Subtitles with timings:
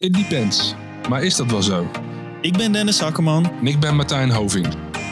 [0.00, 0.74] It depends.
[1.08, 1.90] Maar is dat wel zo?
[2.40, 3.52] Ik ben Dennis Akkerman.
[3.60, 4.66] En ik ben Martijn Hoving.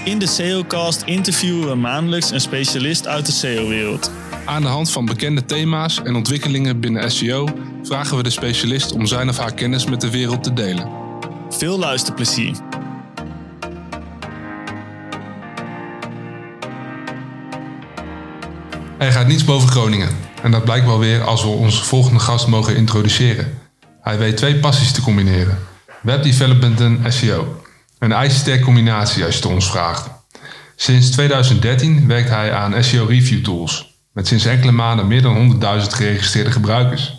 [0.05, 4.11] In de SEOcast interviewen we maandelijks een specialist uit de SEO-wereld.
[4.45, 7.49] Aan de hand van bekende thema's en ontwikkelingen binnen SEO
[7.83, 10.89] vragen we de specialist om zijn of haar kennis met de wereld te delen.
[11.51, 12.57] Veel luisterplezier.
[18.99, 20.09] Hij gaat niets boven Groningen.
[20.43, 23.66] En dat blijkt wel weer als we onze volgende gast mogen introduceren.
[24.07, 25.59] Hij weet twee passies te combineren.
[26.03, 27.63] Webdevelopment en SEO.
[27.99, 30.11] Een ijzersterk combinatie als je het ons vraagt.
[30.77, 33.99] Sinds 2013 werkt hij aan SEO Review Tools.
[34.13, 37.15] Met sinds enkele maanden meer dan 100.000 geregistreerde gebruikers.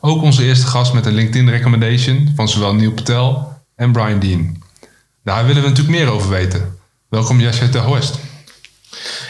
[0.00, 4.62] Ook onze eerste gast met een LinkedIn recommendation van zowel Neil Patel en Brian Dean.
[5.24, 6.78] Daar willen we natuurlijk meer over weten.
[7.08, 8.18] Welkom Jascha ter Horst.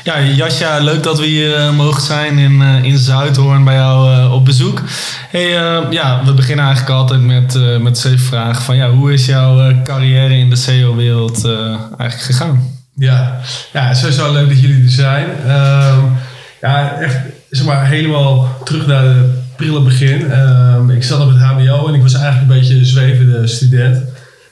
[0.05, 4.17] Ja, Jasja, leuk dat we hier uh, mogen zijn in, uh, in Zuidhoorn bij jou
[4.17, 4.83] uh, op bezoek.
[5.29, 5.49] Hey,
[5.91, 10.35] ja, we beginnen eigenlijk altijd met, met zeven vragen van ja, hoe is jouw carrière
[10.35, 12.79] in de SEO-wereld eigenlijk gegaan?
[12.95, 13.41] Ja,
[13.73, 15.27] ja, sowieso leuk dat jullie er zijn.
[15.51, 16.17] Um,
[16.61, 17.17] ja, echt
[17.51, 20.31] zeg maar helemaal terug naar het prille begin.
[20.31, 23.97] Um, ik zat op het HBO en ik was eigenlijk een beetje een zwevende student.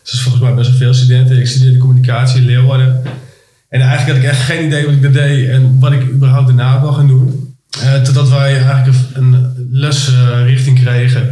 [0.03, 1.39] Zoals volgens mij best wel veel studenten.
[1.39, 3.03] Ik studeerde communicatie in Leeuwarden.
[3.69, 6.47] En eigenlijk had ik echt geen idee wat ik dat deed en wat ik überhaupt
[6.47, 7.55] daarna wil gaan doen.
[7.83, 11.31] Uh, totdat wij eigenlijk een lesrichting uh, kregen.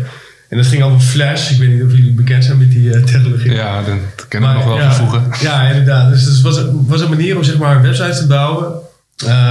[0.48, 1.50] En dat ging over Flash.
[1.50, 3.52] Ik weet niet of jullie bekend zijn met die uh, technologie.
[3.52, 5.22] Ja, dat kan ik nog wel ja, vervoegen.
[5.40, 6.10] Ja, inderdaad.
[6.10, 8.72] Dus het was, was een manier om zeg maar websites te bouwen.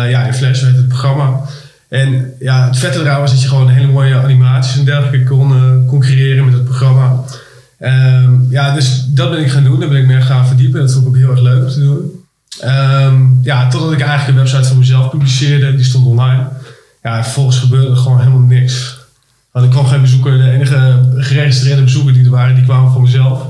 [0.09, 1.41] ja, in Flash werd het programma.
[1.89, 5.85] En ja, het vette eraan was dat je gewoon hele mooie animaties en dergelijke kon,
[5.87, 7.23] kon creëren met het programma.
[7.79, 9.79] Um, ja, dus dat ben ik gaan doen.
[9.79, 10.79] Daar ben ik meer gaan verdiepen.
[10.79, 12.24] Dat vond ik ook heel erg leuk om te doen.
[12.63, 16.47] Um, ja, totdat ik eigenlijk een website voor mezelf publiceerde, die stond online.
[17.03, 18.97] Ja, vervolgens gebeurde er gewoon helemaal niks.
[19.51, 20.37] Want ik kwam geen bezoeker.
[20.37, 23.45] De enige geregistreerde bezoekers die er waren, die kwamen van mezelf.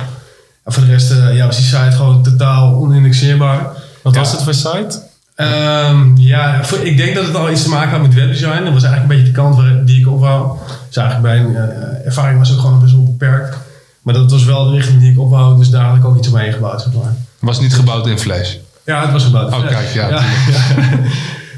[0.64, 3.68] En voor de rest uh, ja, was die site gewoon totaal onindexeerbaar.
[4.04, 4.20] Wat ja.
[4.20, 5.02] was het voor site?
[5.36, 8.64] Um, ja, voor, ik denk dat het al iets te maken had met webdesign.
[8.64, 10.58] Dat was eigenlijk een beetje de kant waar, die ik op wou.
[10.88, 13.58] Dus eigenlijk mijn uh, ervaring was ook gewoon best wel beperkt.
[14.02, 15.58] Maar dat was wel de richting die ik opwou.
[15.58, 16.82] Dus daar had ik ook iets omheen gebouwd.
[16.82, 17.16] Zeg maar.
[17.40, 18.56] Was niet gebouwd in Flash?
[18.86, 19.54] Ja, het was gebouwd.
[19.54, 20.10] Oh, kijk, ja.
[20.10, 20.16] ja,
[20.52, 21.00] ja.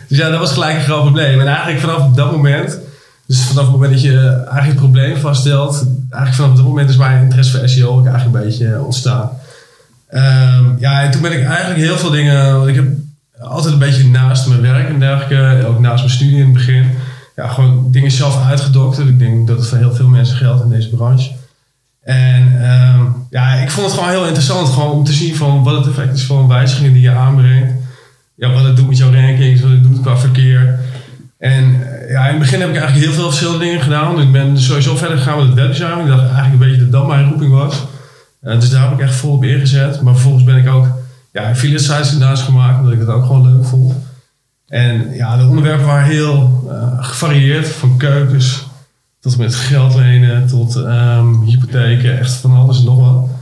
[0.07, 1.39] dus ja, dat was gelijk een groot probleem.
[1.39, 2.79] En eigenlijk vanaf dat moment,
[3.25, 6.95] dus vanaf het moment dat je eigenlijk het probleem vaststelt, eigenlijk vanaf dat moment is
[6.95, 9.29] mijn interesse voor SEO ook eigenlijk een beetje ontstaan.
[10.11, 12.87] Um, ja, en toen ben ik eigenlijk heel veel dingen, want ik heb
[13.39, 16.91] altijd een beetje naast mijn werk en dergelijke, ook naast mijn studie in het begin,
[17.35, 19.07] ja, gewoon dingen zelf uitgedokterd.
[19.07, 21.31] Ik denk dat het voor heel veel mensen geldt in deze branche.
[23.67, 26.23] Ik vond het gewoon heel interessant gewoon om te zien van wat het effect is
[26.23, 27.73] van wijzigingen die je aanbrengt.
[28.35, 30.79] Ja, wat het doet met jouw rankings, wat het doet qua verkeer.
[31.37, 31.63] En
[32.09, 34.21] ja, in het begin heb ik eigenlijk heel veel verschillende dingen gedaan.
[34.21, 35.99] Ik ben sowieso verder gegaan met het webdesign.
[35.99, 37.83] Ik dacht eigenlijk een beetje dat dat mijn roeping was.
[38.43, 40.01] Uh, dus daar heb ik echt vol op ingezet.
[40.01, 40.87] Maar vervolgens ben ik ook
[41.31, 43.93] ja, affiliate sites inderdaad gemaakt, omdat ik dat ook gewoon leuk vond.
[44.67, 47.67] En ja, de onderwerpen waren heel uh, gevarieerd.
[47.67, 48.65] Van keukens
[49.19, 53.35] tot met geld lenen, tot um, hypotheken, echt van alles en nog wat.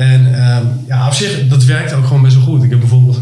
[0.00, 2.62] En um, ja, op zich, dat werkt ook gewoon best wel goed.
[2.62, 3.20] Ik heb bijvoorbeeld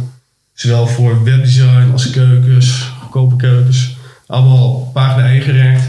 [0.52, 3.96] zowel voor webdesign als keukens, goedkope keukens,
[4.26, 5.82] allemaal pagina 1 gerankt.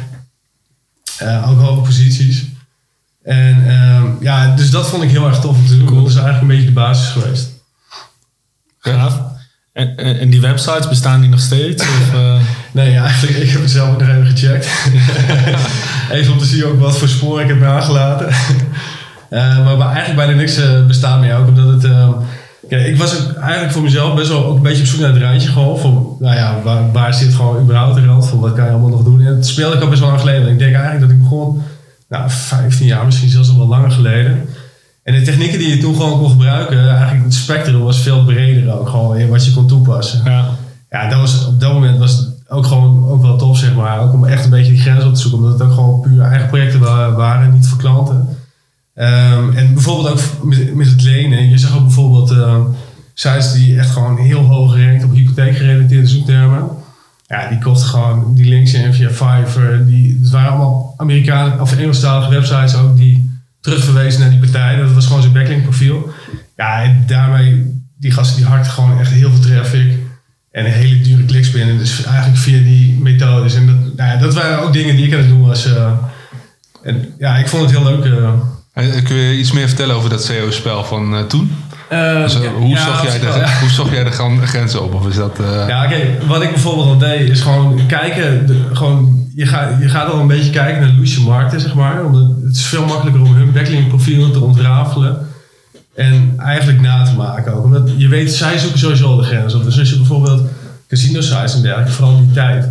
[1.24, 2.46] Uh, ook hoge posities.
[3.24, 5.88] En um, ja, dus dat vond ik heel erg tof om te doen.
[5.88, 6.02] Cool.
[6.02, 7.50] Dat is eigenlijk een beetje de basis geweest.
[8.80, 9.22] Gaaf.
[9.74, 11.84] En, en die websites bestaan die nog steeds?
[11.84, 12.40] Of, uh...
[12.72, 14.70] Nee, ja, eigenlijk, ik heb het zelf nog even gecheckt.
[16.18, 18.28] even om te zien ook wat voor sporen ik heb nagelaten.
[19.30, 21.36] Uh, maar, maar eigenlijk bijna niks uh, bestaat meer.
[21.36, 21.92] Ook omdat het...
[22.70, 25.22] Ja, ik was eigenlijk voor mezelf best wel ook een beetje op zoek naar het
[25.22, 25.50] randje.
[25.50, 28.40] Gewoon van, nou ja, waar, waar zit gewoon überhaupt de rand van?
[28.40, 29.22] Wat kan je allemaal nog doen?
[29.22, 30.52] En dat speelde ik al best wel lang geleden.
[30.52, 31.62] Ik denk eigenlijk dat ik begon,
[32.10, 34.50] nou, 15 jaar, misschien zelfs al wel langer geleden.
[35.04, 38.80] En de technieken die je toen gewoon kon gebruiken, eigenlijk het spectrum was veel breder
[38.80, 38.90] ook.
[38.90, 40.22] Gewoon wat je kon toepassen.
[40.26, 40.46] Ja,
[40.90, 44.00] ja dat was, op dat moment was het ook gewoon ook wel tof, zeg maar.
[44.00, 45.40] Ook om echt een beetje die grens op te zoeken.
[45.40, 46.80] Omdat het ook gewoon puur eigen projecten
[47.16, 48.28] waren, niet voor klanten.
[49.02, 51.50] Um, en bijvoorbeeld ook met, met het lenen.
[51.50, 52.66] Je zag ook bijvoorbeeld uh,
[53.14, 56.68] sites die echt gewoon heel hoog gerankt op hypotheekgerelateerde zoektermen.
[57.28, 59.86] Ja, die kochten gewoon die links in via Fiverr.
[59.86, 64.76] Die, het waren allemaal Amerikaanse of Engelstalige websites ook die terugverwezen naar die partij.
[64.76, 66.10] Dat was gewoon zijn backlink profiel.
[66.56, 69.98] Ja, en daarmee, die gasten die harkten gewoon echt heel veel traffic.
[70.52, 71.78] En een hele dure kliks binnen.
[71.78, 73.56] Dus eigenlijk via die methodes.
[73.56, 75.68] En dat, nou ja, dat waren ook dingen die ik aan het doen was.
[75.68, 75.92] Uh,
[76.84, 78.06] en ja, ik vond het heel leuk.
[78.06, 78.34] Uh,
[79.04, 81.52] Kun je iets meer vertellen over dat CEO-spel van uh, toen?
[81.92, 83.60] Uh, dus, ja, hoe, zag jij de, ja.
[83.60, 84.94] hoe zag jij de grenzen op?
[84.94, 85.68] Of is dat, uh...
[85.68, 85.94] Ja, oké.
[85.94, 86.18] Okay.
[86.28, 90.20] Wat ik bijvoorbeeld al deed, is gewoon kijken, de, gewoon je, gaat, je gaat al
[90.20, 92.06] een beetje kijken naar loesje markten, zeg maar.
[92.06, 95.28] Omdat het is veel makkelijker om hun backlink profielen te ontrafelen.
[95.96, 97.64] En eigenlijk na te maken ook.
[97.64, 99.64] Omdat je weet, zij zoeken sowieso al de grens op.
[99.64, 100.42] Dus als je bijvoorbeeld
[100.88, 102.70] casino sites en dergelijke, vooral die tijd.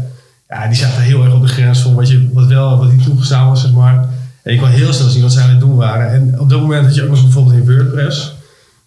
[0.48, 3.04] Ja, die zaten heel erg op de grens van wat, je, wat wel, wat niet
[3.04, 4.08] toegestaan was, zeg maar.
[4.48, 6.10] En je kon heel snel zien wat zij aan het doen waren.
[6.10, 8.34] En op dat moment had je ook nog bijvoorbeeld in WordPress.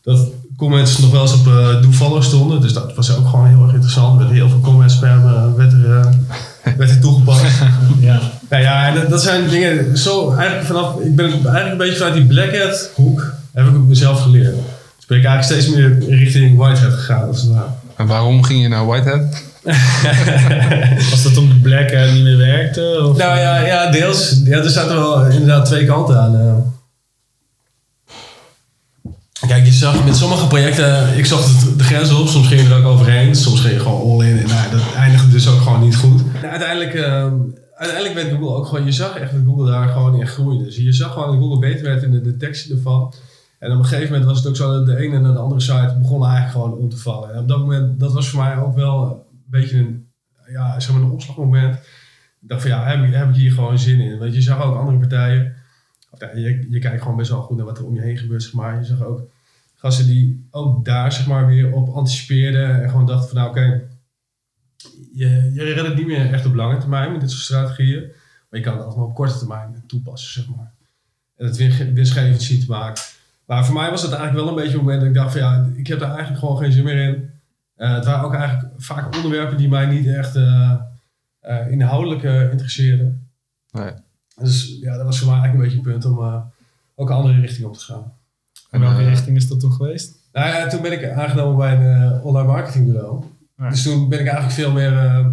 [0.01, 0.27] Dat
[0.57, 2.61] comments nog wel eens op uh, do-follow stonden.
[2.61, 4.19] Dus dat was ook gewoon heel erg interessant.
[4.19, 6.05] Met heel veel comments spam uh, werd, er, uh,
[6.77, 7.43] werd er toegepast.
[7.99, 8.19] Ja.
[8.49, 9.97] Nou ja, en dat, dat zijn dingen.
[9.97, 13.73] Zo, eigenlijk vanaf, ik ben eigenlijk een beetje vanuit die Black Hat hoek heb ik
[13.73, 14.55] het mezelf geleerd.
[14.95, 17.27] Dus ben ik eigenlijk steeds meer richting White Hat gegaan.
[17.27, 17.65] Als het ware.
[17.95, 19.50] En waarom ging je naar Whitehead?
[21.11, 23.05] Was dat omdat Black niet meer werkte?
[23.09, 23.17] Of?
[23.17, 24.41] Nou ja, ja deels.
[24.43, 26.73] Ja, er zaten wel inderdaad twee kanten aan.
[29.47, 32.77] Kijk, je zag met sommige projecten, ik het, de grens op, soms ging je er
[32.77, 34.37] ook overheen, soms ging je gewoon all in.
[34.37, 36.21] En nou, dat eindigde dus ook gewoon niet goed.
[36.41, 37.33] En uiteindelijk, ehm,
[37.75, 40.63] uiteindelijk werd Google ook gewoon, je zag echt dat Google daar gewoon in groeide.
[40.63, 43.13] Dus je zag gewoon dat Google beter werd in de detectie ervan.
[43.59, 45.61] En op een gegeven moment was het ook zo dat de ene naar de andere
[45.61, 47.33] site begon eigenlijk gewoon om te vallen.
[47.33, 50.07] En op dat moment, dat was voor mij ook wel beetje een,
[50.47, 51.75] ja, zeg maar een omslagmoment.
[52.41, 54.17] Ik dacht van ja, heb heb ik hier gewoon zin in?
[54.17, 55.55] Want je zag ook andere partijen.
[56.33, 58.53] Je, je kijkt gewoon best wel goed naar wat er om je heen gebeurt, zeg
[58.53, 58.77] maar.
[58.77, 59.29] Je zag ook
[59.75, 62.83] gasten die ook daar zeg maar weer op anticipeerden.
[62.83, 63.81] En gewoon dachten van nou oké,
[65.13, 68.01] je, je redt het niet meer echt op lange termijn met dit soort strategieën.
[68.49, 70.71] Maar je kan het altijd maar op korte termijn toepassen, zeg maar.
[71.37, 73.03] En het win- winstgevend zien te maken.
[73.45, 75.41] Maar voor mij was het eigenlijk wel een beetje een moment dat ik dacht van
[75.41, 77.30] ja, ik heb daar eigenlijk gewoon geen zin meer in.
[77.81, 80.75] Eh, het waren ook eigenlijk vaak onderwerpen die mij niet echt eh,
[81.39, 83.29] eh, inhoudelijk interesseerden.
[83.71, 83.91] Nee.
[84.35, 86.41] Dus ja, dat was voor mij eigenlijk een beetje een punt om eh,
[86.95, 88.13] ook een andere richting op te gaan.
[88.71, 90.15] In welke richting is dat toen geweest?
[90.31, 93.23] Nou ja, toen ben ik aangenomen bij een online marketingbureau.
[93.57, 93.69] Ja.
[93.69, 95.25] Dus toen ben ik eigenlijk veel meer eh,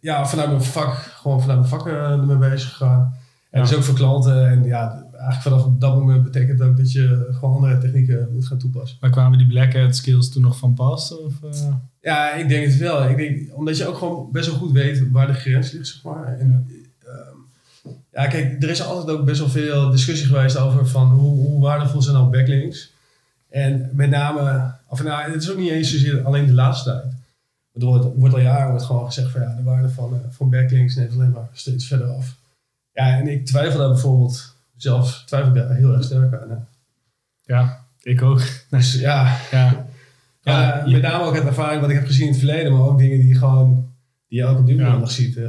[0.00, 3.14] ja, vanuit mijn vak, gewoon vanuit mijn vak eh, ermee bezig gegaan.
[3.50, 3.66] En Ja.
[3.66, 4.48] dus ook voor klanten.
[4.48, 8.58] En ja, eigenlijk vanaf dat moment betekent ook dat je gewoon andere technieken moet gaan
[8.58, 8.98] toepassen.
[9.00, 11.18] Maar kwamen die Black Hat skills toen nog van pas?
[11.18, 11.72] Of, eh?
[12.00, 13.08] Ja, ik denk het wel.
[13.08, 16.02] Ik denk, omdat je ook gewoon best wel goed weet waar de grens ligt, zeg
[16.02, 16.38] maar.
[16.38, 16.68] En,
[17.04, 21.46] ehm, ja, kijk, er is altijd ook best wel veel discussie geweest over van hoe,
[21.46, 22.92] hoe waardevol zijn nou backlinks.
[23.48, 27.14] En met name, of nou, het is ook niet eens zozeer alleen de laatste tijd.
[27.72, 30.94] Wordt, wordt al jaren wordt gewoon gezegd van ja, de waarde van, eh, van backlinks
[30.94, 32.36] neemt alleen maar steeds verder af.
[32.92, 36.50] Ja, en ik twijfel daar bijvoorbeeld, zelf twijfel ik daar heel erg sterk aan.
[36.50, 36.56] hè.
[37.54, 38.40] ja, ik ook.
[38.70, 39.86] Dus ja, Ja,
[40.42, 42.80] ja, je- met name ook uit ervaring wat ik heb gezien in het verleden, maar
[42.82, 43.92] ook dingen die, gewoon,
[44.28, 44.82] die je ook op dit Ja.
[44.82, 45.40] moment nog ziet.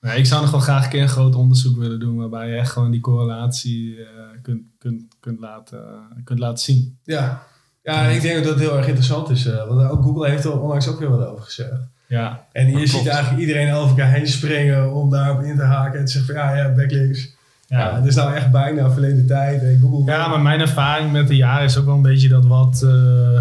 [0.00, 2.56] Nee, ik zou nog wel graag een keer een groot onderzoek willen doen waarbij je
[2.56, 4.06] echt gewoon die correlatie eh,
[4.42, 5.84] kunt, kunt, kunt, laten,
[6.24, 6.98] kunt laten zien.
[7.04, 7.42] Ja.
[7.82, 9.46] ja, ik denk dat dat heel erg interessant is.
[9.46, 11.72] eh, want ook Google heeft er onlangs ook weer wat over gezegd.
[12.06, 15.98] Ja, En je ziet eigenlijk iedereen over elkaar heen springen om daarop in te haken
[15.98, 17.34] en te zeggen van ja, ja, backlinks.
[17.78, 17.96] Ja.
[17.96, 19.62] het is nou echt bijna verleden tijd.
[19.80, 22.82] Google ja, maar mijn ervaring met de jaren is ook wel een beetje dat wat,
[22.84, 23.40] eh,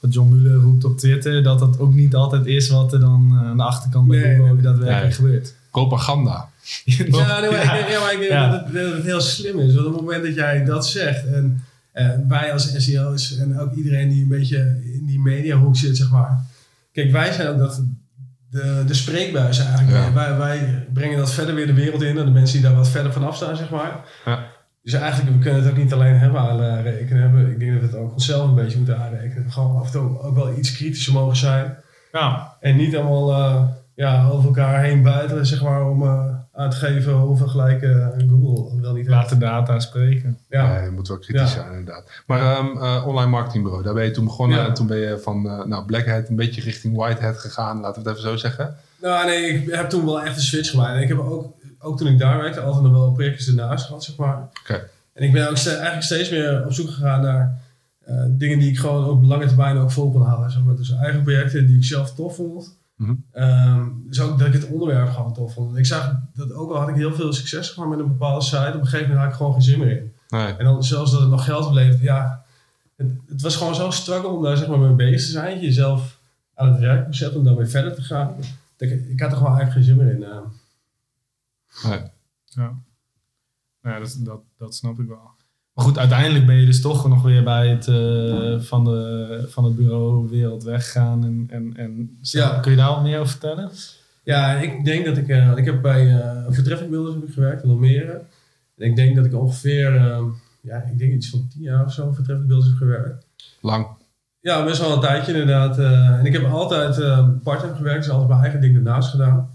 [0.00, 3.28] wat John Muller roept op Twitter, dat dat ook niet altijd is wat er dan
[3.40, 4.62] eh, aan de achterkant bij Nee, Google ook nee.
[4.62, 5.12] daadwerkelijk Nee.
[5.12, 5.54] gebeurt.
[5.70, 6.48] Propaganda.
[6.84, 8.50] Ja, nee, maar, Ik, denk, ja, maar ik denk Ja.
[8.50, 9.74] dat, het, dat het heel slim is.
[9.74, 11.62] Want op het moment dat jij dat zegt en
[11.92, 16.10] eh, wij als SEO's en ook iedereen die een beetje in die mediahoek zit, zeg
[16.10, 16.44] maar.
[16.92, 17.82] Kijk, wij zijn ook dat
[18.50, 19.90] de, de spreekbuis eigenlijk.
[19.90, 20.12] Ja.
[20.12, 22.88] Wij, wij brengen dat verder weer de wereld in aan de mensen die daar wat
[22.88, 24.00] verder vanaf staan, zeg maar.
[24.24, 24.46] Ja.
[24.82, 27.50] Dus eigenlijk, we kunnen het ook niet alleen hem aanrekenen.
[27.50, 29.44] Ik denk dat we het ook onszelf een beetje moeten aanrekenen.
[29.44, 31.76] We gewoon af en toe ook wel iets kritischer mogen zijn.
[32.12, 33.62] Ja, En niet allemaal eh,
[33.94, 37.80] ja, over elkaar heen buiten, zeg maar, om eh, aan te geven hoeveel gelijk
[38.28, 40.38] Google wel niet laat de data spreken.
[40.48, 40.74] Ja.
[40.74, 41.60] Ja, je moet wel kritisch Ja.
[41.62, 42.10] zijn inderdaad.
[42.26, 44.58] Maar ehm, eh, online marketingbureau, daar ben je toen begonnen.
[44.58, 44.66] Ja.
[44.66, 47.80] En toen ben je van eh, nou, Black Hat een beetje richting White Hat gegaan.
[47.80, 48.76] Laten we het even zo zeggen.
[49.00, 50.96] Nou nee, ik heb toen wel echt een switch gemaakt.
[50.96, 54.04] En ik heb ook, ook toen ik daar werkte, altijd nog wel projectjes ernaast gehad,
[54.04, 54.48] zeg maar.
[54.60, 54.88] Oké.
[55.12, 57.58] En ik ben ook ste- eigenlijk steeds meer op zoek gegaan naar
[58.04, 60.50] eh, dingen die ik gewoon op lange termijn ook vol kon houden.
[60.50, 60.76] Zeg maar.
[60.76, 62.76] Dus eigen projecten die ik zelf tof vond.
[63.32, 65.76] Ehm, dus ook dat ik het onderwerp gewoon tof vond.
[65.76, 68.66] Ik zag dat ook al had ik heel veel succes gemaakt met een bepaalde site.
[68.74, 70.12] Op een gegeven moment had ik gewoon geen zin meer in.
[70.28, 70.52] Nee.
[70.52, 72.00] En dan zelfs dat het nog geld oplevert.
[72.00, 72.44] Ja,
[72.96, 75.60] het, het was gewoon zo'n struggle om daar zeg maar mee bezig te zijn.
[75.60, 76.18] Jezelf
[76.54, 78.34] aan het werk te zetten om daarmee verder te gaan.
[78.76, 80.22] Dat Ik, ik had er gewoon eigenlijk geen zin meer in.
[80.22, 81.90] eh.
[81.90, 82.02] nee.
[82.44, 82.72] Ja,
[83.82, 85.30] ja dat, dat, dat snap ik wel.
[85.78, 89.64] Maar goed, uiteindelijk ben je dus toch nog weer bij het, eh, van, de, van
[89.64, 91.24] het bureau wereld weggegaan.
[91.24, 92.18] En, en, en.
[92.20, 92.58] Ja.
[92.60, 93.70] Kun je daar wat meer over vertellen?
[94.22, 95.28] Ja, ik denk dat ik...
[95.28, 98.20] eh, ik heb bij eh Vertreffing Builders heb ik gewerkt in Almere.
[98.76, 99.96] En ik denk dat ik ongeveer...
[99.96, 100.22] eh,
[100.60, 103.26] ja, ik denk iets van tien jaar of zo Vertreffing Builders heb gewerkt.
[103.60, 103.86] Lang.
[104.40, 105.78] Ja, best wel een tijdje inderdaad.
[105.78, 108.02] eh, en ik heb altijd eh part-time gewerkt.
[108.02, 109.50] Dus altijd mijn eigen ding ernaast gedaan.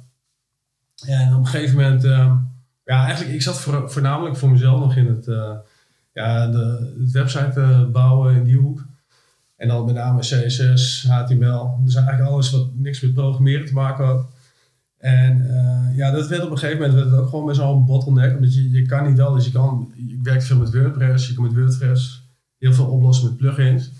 [1.05, 2.35] En op een gegeven moment, ehm,
[2.83, 5.51] ja, eigenlijk, ik zat voor, voornamelijk voor mezelf nog in het, eh,
[6.13, 8.85] ja, de, website eh, bouwen in die hoek.
[9.55, 11.79] En dan met name CSS, HTML.
[11.83, 14.25] Dus eigenlijk alles wat niks met programmeren te maken had.
[14.97, 17.85] En eh, ja, dat werd op een gegeven moment werd het ook gewoon wel een
[17.85, 18.35] bottleneck.
[18.35, 19.45] Omdat je, je kan niet alles.
[19.45, 21.27] Je kan, ik werk veel met WordPress.
[21.27, 22.23] Je kan met WordPress
[22.57, 23.91] heel veel oplossen met plugins.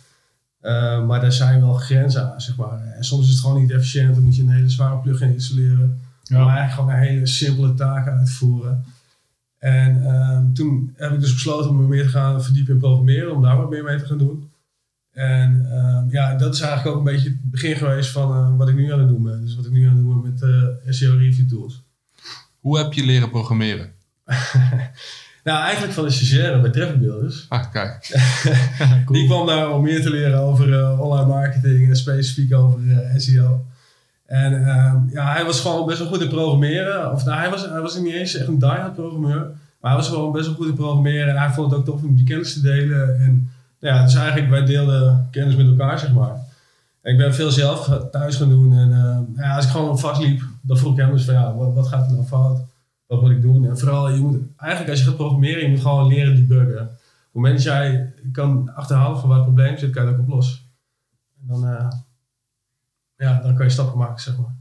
[0.62, 2.82] Uh, maar daar zijn wel grenzen aan, zeg maar.
[2.82, 4.14] En soms is het gewoon niet efficiënt.
[4.14, 6.02] Dan moet je een hele zware plugin installeren.
[6.24, 6.44] Ja.
[6.44, 8.84] Maar eigenlijk gewoon een hele simpele taak uitvoeren.
[9.64, 13.36] En ehm, toen heb ik dus besloten om me meer te gaan verdiepen in programmeren.
[13.36, 14.52] Om daar wat meer mee te gaan doen.
[15.12, 18.70] En ehm, ja, dat is eigenlijk ook een beetje het begin geweest van eh, wat
[18.70, 19.42] ik nu aan het doen ben.
[19.42, 21.84] Dus wat ik nu aan het doen ben met eh, SEO review tools.
[22.60, 23.92] Hoe heb je leren programmeren?
[25.44, 27.46] Nou, eigenlijk van de stagiaire bij Traffic Builders.
[27.50, 28.20] Ah, kijk.
[29.12, 32.80] Die kwam daar om meer te leren over eh, online marketing en specifiek over
[33.16, 33.66] SEO.
[34.34, 37.12] En ehm, ja, hij was gewoon best wel goed in programmeren.
[37.12, 39.52] Of nou, hij was, hij was niet eens echt een die-hard programmeur.
[39.80, 41.30] Maar hij was gewoon best wel goed in programmeren.
[41.30, 43.20] En hij vond het ook tof om die kennis te delen.
[43.20, 43.50] En
[43.80, 46.36] ja, dus eigenlijk wij deelden kennis met elkaar, zeg maar.
[47.02, 48.74] En ik ben veel zelf thuis gaan doen.
[48.74, 51.74] En ehm, ja, als ik gewoon vastliep, dan vroeg ik hem dus van ja, wat,
[51.74, 52.62] wat gaat er nou fout?
[53.06, 53.66] Wat moet ik doen?
[53.66, 56.82] En vooral, je moet, eigenlijk als je gaat programmeren, je moet gewoon leren debuggen.
[56.82, 60.20] Op het moment dat jij kan achterhalen van waar het probleem zit, kan je ook
[60.20, 60.60] oplossen.
[61.42, 61.88] En dan, eh,
[63.18, 64.56] ja, dan kan je stappen maken, zeg maar.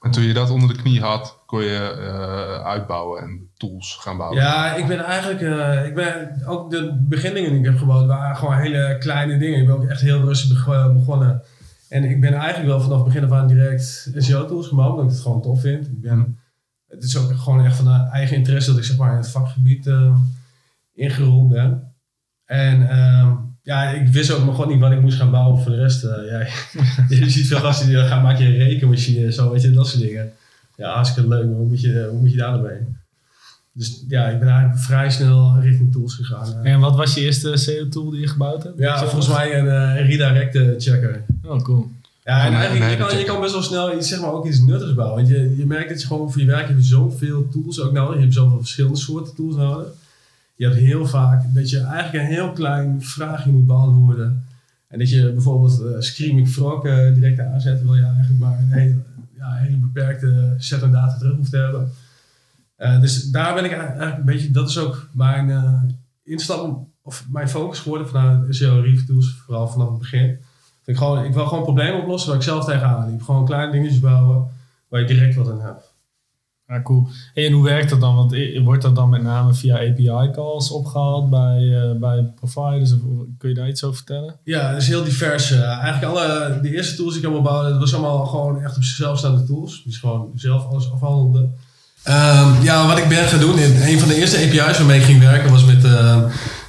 [0.00, 4.16] En toen je dat onder de knie had, kon je eh, uitbouwen en tools gaan
[4.16, 4.38] bouwen.
[4.38, 8.36] Ja, ik ben eigenlijk, eh, ik ben ook de beginningen die ik heb gebouwd waren
[8.36, 9.58] gewoon hele kleine dingen.
[9.60, 11.42] Ik ben ook echt heel rustig beg- begonnen.
[11.88, 15.10] En ik ben eigenlijk wel vanaf het begin af aan direct SEO-tools gebouwd, omdat ik
[15.10, 15.86] het gewoon tof vind.
[15.86, 16.38] Ik ben,
[16.88, 19.86] het is ook gewoon echt van eigen interesse dat ik zeg maar in het vakgebied
[19.86, 20.14] eh,
[20.94, 21.92] ingerold ben.
[22.44, 23.34] En ehm,
[23.68, 26.04] ja, ik wist ook nog gewoon niet wat ik moest gaan bouwen voor de rest.
[26.04, 26.38] eh, ja,
[27.16, 29.88] je ziet veel gasten die dan gaan maken je een rekenmachine, zo weet je, dat
[29.88, 30.32] soort dingen.
[30.76, 32.78] Ja, hartstikke leuk, maar hoe moet je, hoe moet je daar nou mee?
[33.72, 36.64] Dus ja, ik ben eigenlijk vrij snel richting tools gegaan.
[36.64, 36.72] eh.
[36.72, 38.78] En wat was je eerste SEO-tool die je gebouwd hebt?
[38.78, 41.24] Ja, volgens mij een eh, redirect checker.
[41.44, 41.90] Oh, cool.
[42.24, 44.60] Ja, en eigenlijk, je kan, je kan best wel snel iets, zeg maar, ook iets
[44.60, 45.16] nuttigs bouwen.
[45.16, 47.92] Want je, je merkt dat je gewoon voor je werk heb je zoveel tools ook
[47.92, 48.14] nodig.
[48.14, 49.86] Je hebt zoveel verschillende soorten tools nodig.
[50.58, 54.44] Je hebt heel vaak dat je eigenlijk een heel klein vraagje moet beantwoorden.
[54.88, 58.72] En dat je bijvoorbeeld eh Screaming Frog eh, direct aanzet, wil je eigenlijk maar een
[58.72, 58.96] hele,
[59.38, 61.90] hele beperkte set aan data terug hoeft te hebben.
[62.76, 65.50] Eh, dus daar ben ik eigenlijk een beetje, dat is ook mijn
[66.24, 70.38] instap, of mijn focus geworden vanuit SEO Review Tools, vooral vanaf het begin.
[70.84, 73.22] Ik, gewoon, ik wil gewoon problemen oplossen waar ik zelf tegenaan liep.
[73.22, 74.48] Gewoon kleine dingetjes bouwen
[74.88, 75.87] waar je direct wat aan hebt.
[76.68, 77.08] Ja, cool.
[77.34, 78.14] Hey, en hoe werkt dat dan?
[78.14, 82.92] Want i- wordt dat dan met name via API-calls opgehaald bij, eh, bij providers?
[82.92, 82.98] Of
[83.38, 84.34] kun je daar iets over vertellen?
[84.44, 85.50] Ja, het is heel divers.
[85.50, 85.62] eh.
[85.62, 88.82] eigenlijk alle, de eerste tools die ik allemaal bouwde, dat was allemaal gewoon echt op
[88.82, 89.82] zichzelf staande tools.
[89.84, 91.48] Dus gewoon zelf alles afhandelde.
[92.02, 95.04] Ehm, ja, wat ik ben gaan doen, in een van de eerste API's waarmee ik
[95.04, 96.22] ging werken, was met eh,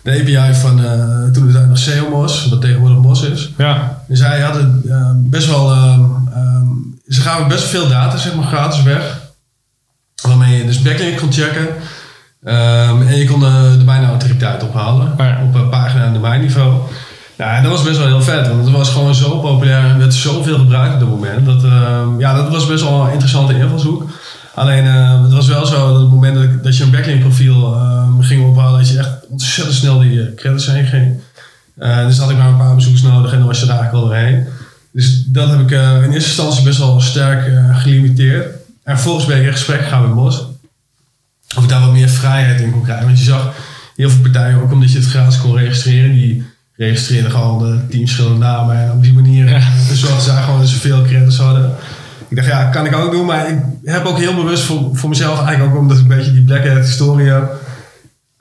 [0.03, 3.51] de API van eh, toen het nog SEOMOS, wat tegenwoordig MOS is.
[3.57, 4.03] Ja.
[4.07, 6.01] Dus zij hadden eh, best wel, ehm,
[6.33, 6.67] ehm,
[7.07, 9.27] ze gaven best veel data, zeg maar, gratis weg.
[10.21, 11.67] Waarmee je dus backlink kon checken.
[12.43, 15.41] Ehm, en je kon de domeinautoriteit ophalen Ja.
[15.43, 16.73] op een pagina- en domeinniveau.
[17.37, 19.97] Ja, en dat was best wel heel vet, want het was gewoon zo populair en
[19.97, 21.45] werd zoveel gebruikt op dat moment.
[21.45, 24.03] Dat, ehm, ja, dat was best wel een interessante invalshoek.
[24.55, 27.77] Alleen, eh, het was wel zo dat op het moment dat, je een backlink profiel
[28.19, 31.19] ging ophalen, dat je echt ontzettend snel die eh, credits heen ging.
[31.77, 34.03] Eh, dus had ik maar een paar bezoekers nodig en dan was je er eigenlijk
[34.03, 34.45] al doorheen.
[34.91, 38.58] Dus dat heb ik in eerste instantie best wel sterk gelimiteerd.
[38.89, 40.45] En vervolgens ben ik in gesprek gegaan met Bos.
[41.57, 43.05] Of ik daar wat meer vrijheid in kon krijgen.
[43.05, 43.53] Want je zag
[43.95, 47.99] heel veel partijen, ook omdat je het gratis kon registreren, die registreerden gewoon de tien
[47.99, 48.77] verschillende namen.
[48.77, 49.61] En op die manier Ja.
[49.89, 51.71] dus zorgden zij gewoon dat ze veel credits hadden.
[52.27, 53.25] Ik dacht, ja, kan ik ook doen.
[53.25, 56.33] Maar ik heb ook heel bewust voor, voor mezelf, eigenlijk ook omdat ik een beetje
[56.33, 57.51] die black hat historie heb,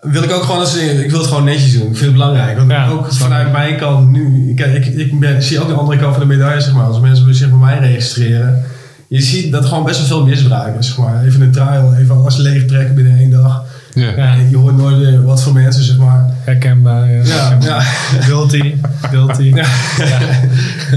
[0.00, 1.90] wil ik ook gewoon ze, ik wil het gewoon netjes doen.
[1.90, 2.56] Ik vind het belangrijk.
[2.56, 5.98] Want Ja, ook vanuit mijn kant nu, ik, ik, ik ben, zie ook de andere
[5.98, 6.86] kant van de medaille, zeg maar.
[6.86, 8.64] Als mensen zich bij mij registreren,
[9.08, 11.24] je ziet dat er gewoon best wel veel misbruik is, zeg maar.
[11.24, 13.64] Even een trial, even alles leeg trekken binnen één dag.
[13.94, 14.34] Ja.
[14.50, 16.30] Je hoort nooit meer wat voor mensen, zeg maar.
[16.44, 17.10] Herkenbaar.
[17.10, 17.22] Ja.
[17.24, 17.80] Ja, ja.
[18.20, 18.74] Guilty.
[19.02, 19.52] Guilty.
[19.54, 19.66] Ja.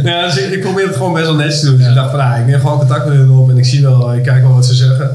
[0.04, 1.78] Ja, dus ik, ik probeer het gewoon best wel netjes te doen.
[1.78, 3.82] Dus ik dacht van, nou, ik neem gewoon contact met hen op en ik zie
[3.82, 5.12] wel, ik kijk wel wat ze zeggen.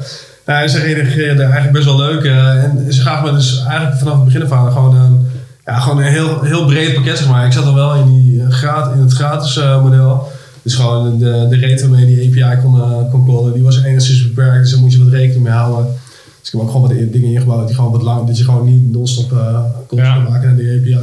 [0.47, 2.25] Nou, en ze reageerden eigenlijk best wel leuk.
[2.25, 5.27] eh, en ze gaven me dus eigenlijk vanaf het begin af aan gewoon een,
[5.65, 7.47] ja, gewoon een heel, heel breed pakket, zeg maar.
[7.47, 10.33] Ik zat al wel in, die, eh, graad, in het gratis eh, model.
[10.67, 14.23] Dus gewoon de, de rate waarmee die API kon, eh, kon callen, die was enigszins
[14.23, 14.63] beperkt.
[14.63, 15.87] Dus daar moet je wat rekening mee houden.
[16.41, 18.65] Dus ik heb ook gewoon wat dingen ingebouwd die gewoon wat lang, dat je gewoon
[18.65, 19.39] niet non-stop eh
[19.91, 20.15] Ja.
[20.15, 20.99] kon maken naar die API.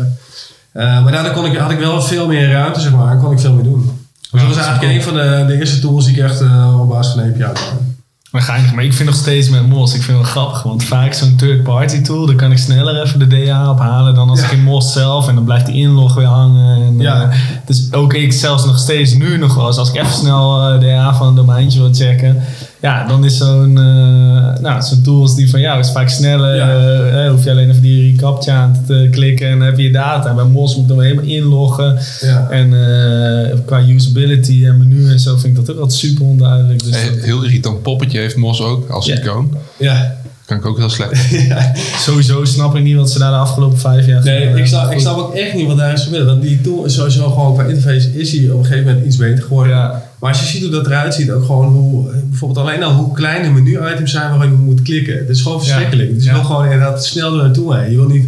[0.71, 3.31] Eh, maar daardoor kon ik, had ik wel veel meer ruimte, zeg maar, en kon
[3.31, 3.91] ik veel meer doen.
[4.31, 6.41] Dus dat was eigenlijk een van de, de eerste tools die ik echt
[6.79, 7.92] op basis van de API bouwde.
[8.33, 10.83] Maar geinig, maar ik vind nog steeds met Mos, ik vind het wel grappig, want
[10.83, 14.45] vaak zo'n third-party tool, dan kan ik sneller even de DA ophalen dan als Ja.
[14.45, 16.81] ik in Mos zelf en dan blijft die inlog weer hangen.
[16.85, 17.21] En, Ja.
[17.29, 20.61] eh, dus ook ik zelfs nog steeds nu nog wel eens, als ik even snel
[20.73, 22.41] eh, de DA van een domeintje wil checken,
[22.83, 26.55] ja, dan is zo'n eh, nou, zo'n tool als die van jou is vaak sneller.
[26.55, 27.23] Ja.
[27.23, 29.91] eh, hoef je alleen even die recaptcha aan te klikken en dan heb je je
[29.91, 30.33] data.
[30.33, 31.97] Bij Mos moet je dan weer helemaal inloggen.
[32.21, 32.47] Ja.
[32.49, 36.83] En eh, qua usability en menu en zo vind ik dat ook altijd super onduidelijk.
[36.83, 39.15] Dus Heel irritant poppetje heeft Mos ook als Ja.
[39.17, 39.57] icoon.
[39.77, 40.21] Ja.
[40.45, 41.29] Kan ik ook heel slecht.
[41.49, 41.71] ja.
[41.97, 44.91] Sowieso snap ik niet wat ze daar de afgelopen vijf jaar Nee, gedaan ik snap,
[44.91, 46.25] ik snap ook echt niet wat daar is gebeurd.
[46.25, 49.15] Want die tool is sowieso gewoon qua interface is die op een gegeven moment iets
[49.15, 49.75] beter geworden.
[49.75, 50.03] Ja.
[50.19, 53.13] Maar als je ziet hoe dat eruit ziet, ook gewoon hoe, bijvoorbeeld alleen al hoe
[53.13, 55.17] kleine menu-items zijn waarin je moet klikken.
[55.17, 56.13] Het is gewoon verschrikkelijk.
[56.13, 56.35] Dus je Ja.
[56.35, 57.91] wil gewoon inderdaad snel er naartoe heen.
[57.91, 58.25] Je wil niet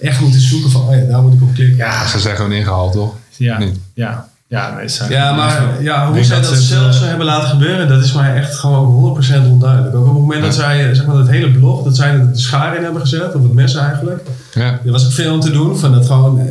[0.00, 1.76] echt moeten zoeken van, oh ja, daar moet ik op klikken.
[1.76, 3.14] Ja, ze zijn gewoon ingehaald, toch?
[3.36, 3.78] Ja, Niet.
[3.94, 7.00] ja, ja, nee, zijn Ja, maar ja, hoe zij dat dat ze het, zelf eh,
[7.00, 9.94] zo hebben laten gebeuren, dat is mij echt gewoon 100% onduidelijk.
[9.94, 12.38] Ook op het moment dat zij, zeg maar, dat hele blog, dat zij er de
[12.38, 14.22] schaar in hebben gezet, of het mes eigenlijk.
[14.54, 14.62] Ja.
[14.84, 16.44] Er was ook veel om te doen, van dat gewoon, eh,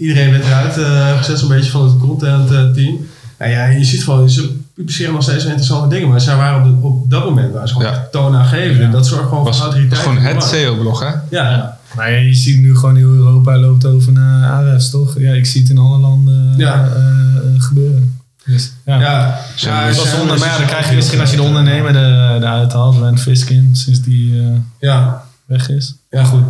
[0.00, 3.06] iedereen werd eruit eh, gezet, zo'n beetje van het content eh, team.
[3.38, 6.80] Nou ja, je ziet gewoon, ze publiceren nog steeds interessante dingen, maar zij waren op,
[6.80, 8.08] de- op dat moment waar ze gewoon Ja.
[8.10, 8.80] toonaangevend.
[8.80, 10.00] En dat zorgt gewoon Was, voor autoriteit.
[10.00, 10.42] gewoon in de het.
[10.42, 11.10] SEO-blog, hè?
[11.30, 15.18] Ja, Maar ja, je ziet nu gewoon heel Europa loopt over naar ARES, toch?
[15.18, 16.74] Ja, ik zie het in alle landen Ja.
[16.84, 18.20] eh, eh, gebeuren.
[18.46, 19.00] Dus, ja.
[19.00, 19.38] ja.
[19.56, 22.36] Ja, Dat is zonde, maar ja, dan krijg je misschien als je de ondernemer er-
[22.36, 24.46] eruit haalt, Rand Fiskin, sinds die eh,
[24.80, 25.94] Ja, weg is.
[26.10, 26.42] ja goed.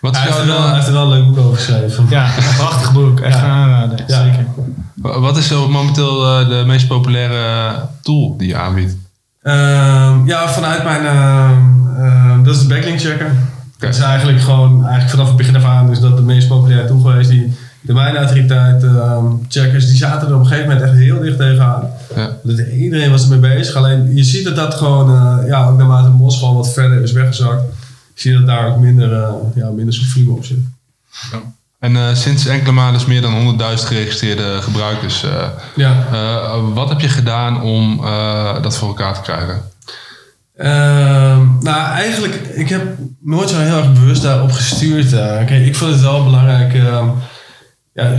[0.00, 1.56] Wat Hij is, heeft, er wel, hij eh, heeft er wel een leuk boek over
[1.56, 2.06] geschreven.
[2.10, 3.44] Ja, een prachtig boek, echt Ja.
[3.44, 4.22] aanraden, Ja.
[4.24, 4.46] zeker.
[5.20, 8.96] wat is zo momenteel eh, de meest populaire tool die je aanbiedt?
[9.42, 11.06] Ehm, ja, vanuit mijn...
[11.06, 13.34] ehm, ehm, dat is de backlink checker.
[13.80, 16.88] Dat is eigenlijk gewoon, eigenlijk vanaf het begin af aan is dat de meest populaire
[16.88, 17.30] tool geweest.
[17.30, 21.90] Die domeinautoriteit ehm checkers, die zaten er op een gegeven moment echt heel dicht tegenaan.
[22.16, 22.36] Ja.
[22.42, 23.74] Dat iedereen was ermee bezig.
[23.74, 27.12] Alleen je ziet dat dat gewoon, eh, ja, ook naarmate Mos gewoon wat verder is
[27.12, 27.62] weggezakt.
[28.14, 30.58] Zie je dat daar ook minder, eh ja, minder volume op zit.
[31.78, 35.24] En eh, sinds enkele maanden is meer dan 100.000 geregistreerde gebruikers.
[35.76, 36.02] Ja.
[36.74, 38.00] wat heb je gedaan om
[38.62, 39.62] dat voor elkaar te krijgen?
[40.60, 42.82] Ehm, nou, eigenlijk, ik heb
[43.20, 45.10] nooit zo heel erg bewust daarop gestuurd.
[45.46, 46.74] Kijk, ik vond het wel belangrijk.
[46.74, 47.08] ehm,
[47.92, 48.12] ja,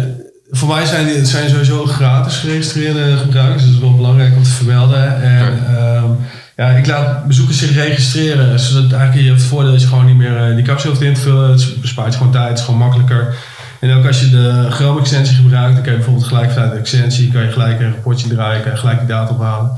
[0.50, 3.62] voor mij zijn die zijn sowieso gratis geregistreerde gebruikers.
[3.62, 5.22] Dus dat is wel belangrijk om te vermelden.
[5.22, 6.10] En ehm,
[6.56, 8.60] ja, ik laat bezoekers zich registreren.
[8.60, 11.06] Zodat eigenlijk je hebt het voordeel dat je gewoon niet meer eh, die capsule hoeft
[11.06, 11.52] in te vullen.
[11.52, 13.36] Het bespaart je gewoon tijd, het is gewoon makkelijker.
[13.80, 16.78] En ook als je de Chrome extensie gebruikt, dan kan je bijvoorbeeld gelijk vanuit de
[16.78, 19.72] extensie, kan je gelijk een rapportje draaien, kan je gelijk die data ophalen.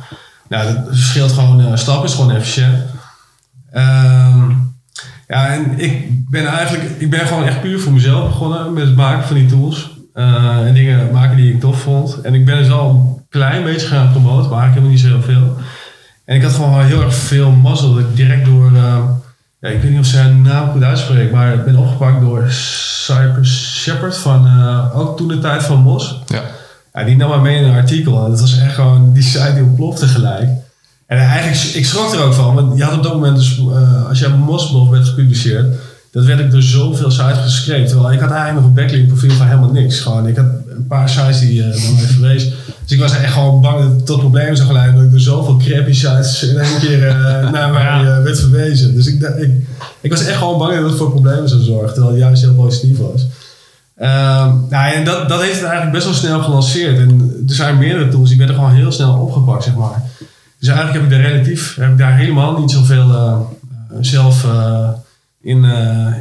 [0.54, 2.78] Nou, dat verschilt gewoon eh stappen, is gewoon efficiënt.
[3.72, 4.50] Ehm,
[5.28, 8.96] ja, en ik ben eigenlijk, ik ben gewoon echt puur voor mezelf begonnen met het
[8.96, 9.92] maken van die tools.
[10.14, 12.22] Eh, en dingen maken die ik tof vond.
[12.22, 15.08] En ik ben dus al een klein beetje gaan promoten, maar eigenlijk helemaal niet zo
[15.08, 15.58] heel veel.
[16.26, 19.04] En ik had gewoon heel erg veel mazzel dat ik direct door, eh,
[19.60, 22.46] ja, ik weet niet of ze zijn naam goed uitspreekt, maar ik ben opgepakt door
[22.50, 26.22] Cypress Shepard van, ook toen de tijd van Mos.
[26.26, 26.44] Ja.
[26.94, 28.26] Ja, die nam mij mee in een artikel.
[28.26, 30.50] En dat was echt gewoon, die site die ontplofte gelijk.
[31.08, 32.56] En eigenlijk, ik schrok er ook van.
[32.56, 35.76] Want je had op dat moment dus, eh, als jij op Mosblog werd gepubliceerd,
[36.12, 37.88] dat werd ik door zoveel sites geschreven.
[37.88, 40.00] Terwijl ik had eigenlijk nog een backlink profiel van helemaal niks.
[40.00, 42.54] Gewoon, ik had een paar sites die eh naar mij verwezen.
[42.84, 44.96] Dus ik was echt gewoon bang dat het tot problemen zou gaan leiden.
[44.96, 48.96] Dat ik door zoveel crappy sites in één keer eh, naar mij werd verwezen.
[48.96, 49.28] Dus ik,
[50.02, 51.94] ik was echt gewoon bang dat het voor problemen zou zorgen.
[51.94, 53.26] Terwijl het juist heel positief was.
[53.98, 56.98] Ehm, nou, en dat, dat heeft het eigenlijk best wel snel gelanceerd.
[57.00, 60.02] En er zijn meerdere tools die werden gewoon heel snel opgepakt, zeg maar.
[60.60, 63.40] Dus eigenlijk heb ik daar relatief, heb ik daar helemaal niet zoveel eh,
[64.00, 64.90] zelf eh,
[65.42, 65.64] in,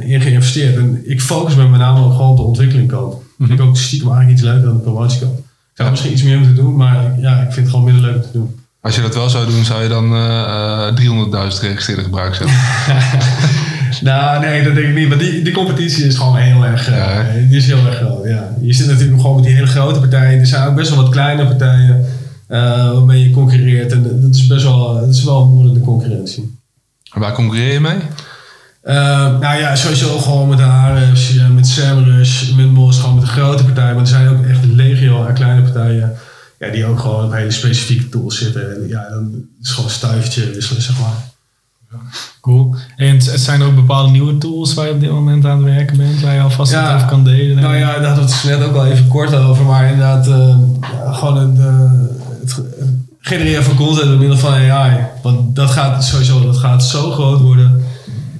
[0.01, 0.75] in geïnvesteerd.
[0.77, 3.15] En ik focus me met name gewoon op de ontwikkelingkant.
[3.37, 5.37] Vind ik ook stiekem eigenlijk iets leuker dan de promotiekant.
[5.37, 5.89] Ik zou Ja.
[5.89, 8.21] misschien iets meer moeten doen, maar ik- ja, ik vind het gewoon minder leuk om
[8.21, 8.59] te doen.
[8.81, 12.55] Als je dat wel zou doen, zou je dan eh, eh, 300.000 geregistreerde gebruikers hebben.
[14.01, 15.09] Nou, nee, dat denk ik niet.
[15.09, 18.25] Maar die, die competitie is gewoon heel erg, eh, die is heel erg groot.
[18.25, 18.55] Ja.
[18.61, 20.39] Je zit natuurlijk gewoon met die hele grote partijen.
[20.39, 22.05] Er zijn ook best wel wat kleine partijen
[22.47, 23.91] eh, waarmee je concurreert.
[23.91, 26.57] En dat is best wel, dat is wel een moeilijke concurrentie.
[27.13, 27.97] En Waar concurreer je mee?
[28.81, 33.31] Eh, nou ja, sowieso gewoon met de Ares, met Semrush, met Mos, gewoon met de
[33.31, 33.93] grote partijen.
[33.93, 36.13] Maar er zijn ook echt legio aan kleine partijen.
[36.59, 38.75] Ja, die ook gewoon op hele specifieke tools zitten.
[38.75, 41.32] En ja, dan is het gewoon een stuivertje wisselen, zeg maar.
[42.41, 42.75] Cool.
[42.95, 45.75] En het zijn er ook bepaalde nieuwe tools waar je op dit moment aan het
[45.75, 46.85] werken bent, waar je alvast Ja.
[46.85, 47.63] wat over kan delen?
[47.63, 49.65] Nou ja, daar hadden we het net ook al even kort over.
[49.65, 51.91] Maar inderdaad, eh, ja, gewoon het, eh,
[52.41, 52.61] het
[53.19, 54.97] genereren van content door middel van AI.
[55.21, 57.83] Want dat gaat sowieso dat gaat zo groot worden.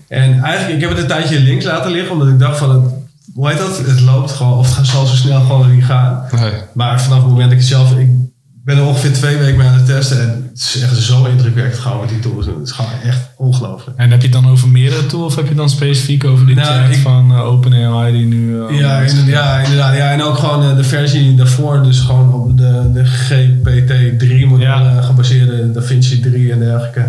[0.08, 2.94] En eigenlijk, ik heb het een tijdje links laten liggen, omdat ik dacht van, het,
[3.34, 3.78] hoe heet dat?
[3.78, 6.24] Het loopt gewoon, of het zal zo snel gewoon niet gaan.
[6.40, 6.52] Nee.
[6.74, 8.10] Maar vanaf het moment dat ik het zelf, ik
[8.66, 10.20] ben er ongeveer twee weken mee aan het testen.
[10.22, 12.46] En het is echt zo indrukwekkend gewoon wat die tools.
[12.46, 13.98] Het is gewoon echt ongelooflijk.
[13.98, 16.46] En heb je het dan over meerdere tools of heb je het dan specifiek over
[16.46, 18.62] die Nou, ik- van eh, OpenAI die nu...
[18.68, 19.96] eh, Ja, inderdaad, ja, inderdaad.
[19.96, 24.94] Ja, en ook gewoon eh, de versie daarvoor, dus gewoon op de, de GPT-3 modellen
[24.96, 25.02] Ja.
[25.02, 27.06] gebaseerde DaVinci 3 en dergelijke.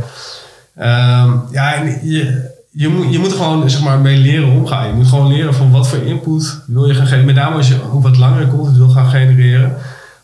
[0.76, 4.86] Ehm, ja, en je, je, moet, je moet er gewoon zeg maar, mee leren omgaan.
[4.86, 7.24] Je moet gewoon leren van wat voor input wil je gaan geven.
[7.24, 9.72] Met name als je ook wat langere content wil gaan genereren.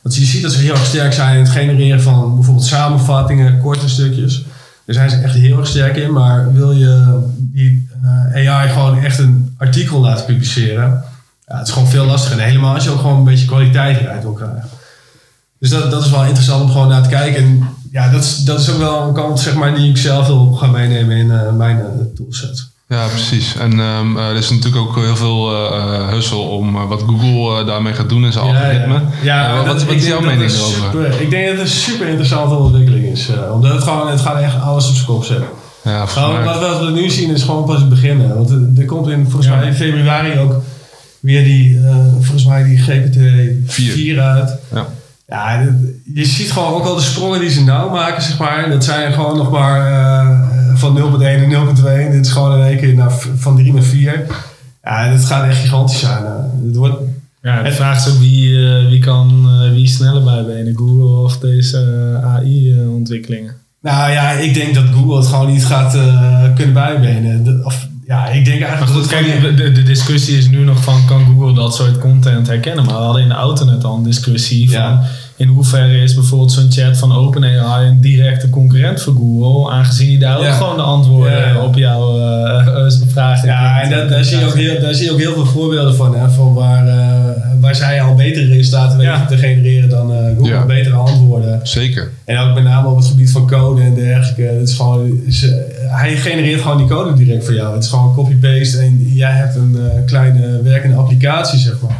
[0.02, 3.60] Want je ziet dat ze heel erg sterk zijn in het genereren van bijvoorbeeld samenvattingen,
[3.60, 4.44] korte stukjes.
[4.84, 6.12] Daar zijn ze echt heel erg sterk in.
[6.12, 7.88] Maar wil je die
[8.34, 11.04] eh, AI gewoon echt een artikel laten publiceren,
[11.46, 12.38] ja, het is gewoon veel lastiger.
[12.38, 14.68] En helemaal als je ook gewoon een beetje kwaliteit eruit wil krijgen.
[15.58, 17.42] Dus dat, dat is wel interessant om gewoon naar te kijken.
[17.42, 20.26] En ja, dat is, dat is ook wel een kant zeg maar, die ik zelf
[20.26, 22.68] wil gaan meenemen in eh, mijn eh, toolset.
[22.96, 23.56] Ja, precies.
[23.56, 27.60] En ehm, er is natuurlijk ook heel veel eh eh, hustle om eh, wat Google
[27.60, 29.00] eh, daarmee gaat doen in zijn algoritme.
[29.22, 31.20] Ja, Eh, dat- wat, wat is jouw mening erover?
[31.20, 33.28] ik denk dat het een super interessante ontwikkeling is.
[33.28, 35.46] eh, omdat het gewoon, het gaat echt alles op zijn kop zetten.
[35.84, 38.20] Ja, Gewoon, wat, wat we nu zien is gewoon pas het begin.
[38.20, 38.34] hè.
[38.34, 39.56] Want er, komt in, volgens Ja.
[39.56, 40.54] mij in februari ook
[41.20, 43.16] weer die, eh, volgens mij die GPT
[43.72, 44.20] 4, Vier.
[44.20, 44.58] uit.
[44.74, 44.86] Ja.
[45.28, 45.68] Ja,
[46.14, 48.70] je ziet gewoon ook al de sprongen die ze nou maken, zeg maar.
[48.70, 50.49] Dat zijn gewoon nog maar eh,
[50.80, 51.66] van 0.1 naar
[52.06, 52.10] 0.2.
[52.12, 54.26] Dit is gewoon in één keer naar, van 3 naar 4.
[54.84, 56.24] Ja, dit gaat echt gigantisch zijn.
[56.24, 56.32] eh.
[56.66, 56.96] Het wordt,
[57.42, 61.38] Ja, de vraag is ook wie, eh, wie kan eh, wie sneller bijbenen, Google of
[61.38, 61.78] deze
[62.22, 63.54] eh, AI-ontwikkelingen.
[63.82, 65.96] nou ja, ik denk dat Google het gewoon niet gaat
[66.54, 67.64] kunnen bijbenen.
[67.64, 71.06] Of, ja, ik denk eigenlijk Maar goed, kijk, de, de discussie is nu nog van
[71.06, 72.84] kan Google dat soort content herkennen.
[72.84, 75.02] Maar we hadden in de auto net al een discussie van Ja.
[75.40, 79.72] In hoeverre is bijvoorbeeld zo'n chat van OpenAI een directe concurrent voor Google.
[79.72, 80.52] Aangezien hij daar ook Ja.
[80.52, 84.46] gewoon de antwoorden Ja, op jouw eh, eh, vragen Ja, en dat, daar, zie je
[84.46, 86.14] ook heel, daar zie je ook heel veel voorbeelden van.
[86.18, 89.26] Hè, van waar, eh, waar zij al betere resultaten weten Ja.
[89.26, 90.52] te genereren dan eh, Google.
[90.52, 90.64] Ja.
[90.66, 91.60] Betere antwoorden.
[91.62, 92.10] Zeker.
[92.24, 94.42] En ook met name op het gebied van code en dergelijke.
[94.42, 97.74] Het is gewoon, ze- hij genereert gewoon die code direct voor jou.
[97.74, 101.98] Het is gewoon copy-paste en jij hebt een eh, kleine werkende applicatie, zeg maar.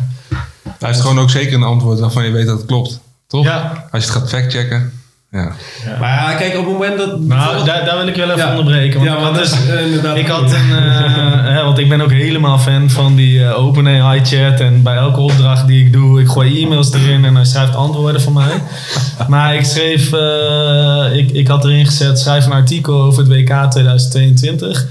[0.79, 3.01] Hij heeft gewoon ook zeker een antwoord waarvan je weet dat het klopt.
[3.31, 3.45] Toch?
[3.45, 3.87] Ja.
[3.91, 4.93] Als je het gaat factchecken.
[5.31, 5.53] Ja.
[6.01, 7.21] Maar ja, kijk, op het moment dat...
[7.21, 8.51] Nou, daar, daar wil ik wel even Ja.
[8.51, 8.95] onderbreken.
[9.01, 10.17] Want ja, ik want had dat dus- is inderdaad...
[10.17, 14.25] Ik had een, eh, hè, want ik ben ook helemaal fan van die eh, OpenAI
[14.25, 14.61] chat.
[14.61, 18.21] En bij elke opdracht die ik doe, ik gooi e-mails erin en hij schrijft antwoorden
[18.21, 18.63] voor mij.
[19.29, 23.71] Maar ik schreef, eh, ik, ik had erin gezet, schrijf een artikel over het WK
[23.71, 24.87] 2022.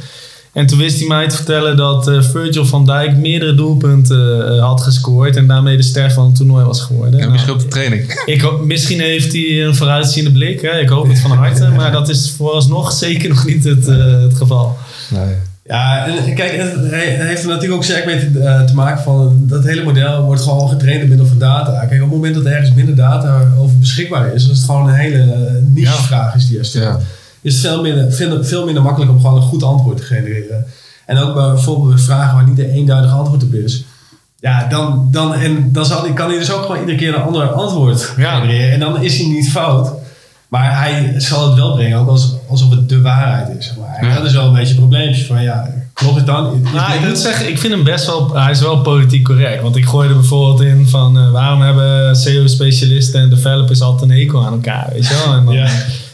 [0.59, 4.63] En toen wist hij mij te vertellen dat eh, Virgil van Dijk meerdere doelpunten eh,
[4.63, 5.35] had gescoord.
[5.35, 7.13] En daarmee de ster van het toernooi was geworden.
[7.13, 8.21] En Nou, misschien op de training.
[8.25, 10.61] ik, hoop- misschien heeft hij een vooruitziende blik.
[10.61, 10.79] Hè?
[10.79, 11.67] Ik hoop het van harte.
[11.77, 14.77] Maar dat is vooralsnog zeker nog niet het, eh, het geval.
[15.09, 15.33] Nee.
[15.65, 19.03] Ja, en kijk, het he- heeft er natuurlijk ook sterk mee te, eh, te maken
[19.03, 21.71] van dat hele model wordt gewoon getraind door middel van data.
[21.85, 24.87] Kijk, op het moment dat er ergens minder data over beschikbaar is, als het gewoon
[24.89, 25.25] een hele
[25.73, 26.99] niche vraag is die er stelt, Ja.
[27.41, 30.65] Is het veel minder, veel, veel minder makkelijk om gewoon een goed antwoord te genereren.
[31.05, 33.83] En ook bij bijvoorbeeld bij vragen waar niet een eenduidig antwoord op is.
[34.39, 37.51] Ja, dan, dan, en dan zal, kan hij dus ook gewoon iedere keer een ander
[37.51, 38.39] antwoord Ja.
[38.39, 38.71] genereren.
[38.71, 39.91] En dan is hij niet fout.
[40.47, 43.73] Maar hij zal het wel brengen, ook als, alsof het de waarheid is.
[43.79, 44.05] Maar.
[44.09, 44.15] Ja.
[44.15, 46.53] Dat is wel een beetje een probleempje van, ja, klopt het dan?
[46.65, 47.19] Is Nou, ik moet het?
[47.19, 49.61] zeggen, ik vind hem best wel, hij is wel politiek correct.
[49.61, 54.17] Want ik gooi er bijvoorbeeld in van eh, waarom hebben SEO-specialisten en developers altijd een
[54.17, 55.33] hekel aan elkaar, weet je wel?
[55.35, 55.69] En dan, Ja.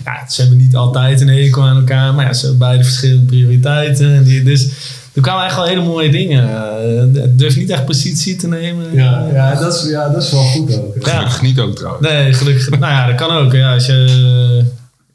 [0.05, 0.29] Ja.
[0.29, 4.13] ze hebben niet altijd een hekel aan elkaar, maar ja, ze hebben beide verschillende prioriteiten.
[4.15, 4.69] En die, dus
[5.13, 6.49] er kwamen echt wel hele mooie dingen.
[6.49, 8.93] Eh, Het durft niet echt positie te nemen.
[8.93, 10.95] Ja, ja, dat is, ja, dat is wel goed ook.
[11.05, 11.11] Ja.
[11.11, 12.07] Gelukkig niet ook trouwens.
[12.07, 12.69] Nee, gelukkig.
[12.69, 13.51] nou ja, dat kan ook.
[13.53, 14.65] Ja, als, je,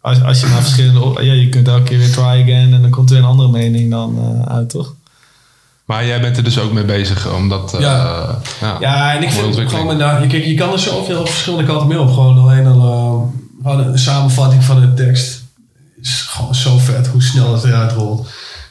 [0.00, 1.22] als, als je maar verschillende...
[1.24, 3.50] Ja, je kunt elke keer weer try again en dan komt er weer een andere
[3.50, 4.94] mening dan eh, uit, toch?
[5.84, 7.74] Maar jij bent er dus ook mee bezig, omdat...
[7.74, 8.38] eh, Ja.
[8.60, 8.76] ja.
[8.80, 9.82] Ja, en ik vind ontwikkeling.
[9.82, 12.08] gewoon nou, je, kijk, je kan er zoveel verschillende kanten mee op.
[12.12, 15.42] Gewoon alleen al eh, gewoon een samenvatting van de tekst
[16.00, 18.28] is gewoon zo vet hoe snel het eruit rolt.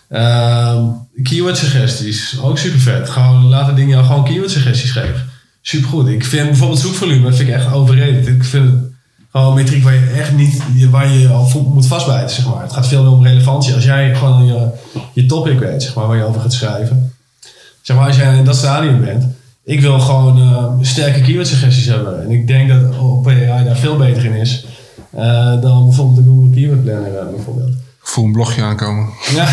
[0.10, 0.84] Ehm,
[1.24, 3.10] keyword suggesties, ook super vet.
[3.10, 5.30] Gewoon laten dingen jou gewoon keyword suggesties geven.
[5.62, 6.08] Super goed.
[6.08, 8.28] Ik vind bijvoorbeeld zoekvolume, vind ik echt overrated.
[8.28, 8.82] Ik vind het
[9.32, 12.62] gewoon een metriek waar je echt niet, waar je al moet vastbijten, zeg maar.
[12.62, 13.74] Het gaat veel meer om relevantie.
[13.74, 14.72] Als jij gewoon
[15.14, 17.14] je, topic weet, zeg maar, waar je over gaat schrijven.
[17.82, 19.26] Zeg maar, als jij in dat stadium bent,
[19.64, 22.24] ik wil gewoon eh, sterke keyword suggesties hebben.
[22.24, 24.66] En ik denk dat OpenAI daar veel beter in is
[25.16, 27.70] eh, dan bijvoorbeeld de Google Keyword Planner bijvoorbeeld.
[28.02, 29.10] Ik voel een blogje aankomen.
[29.36, 29.48] Ja.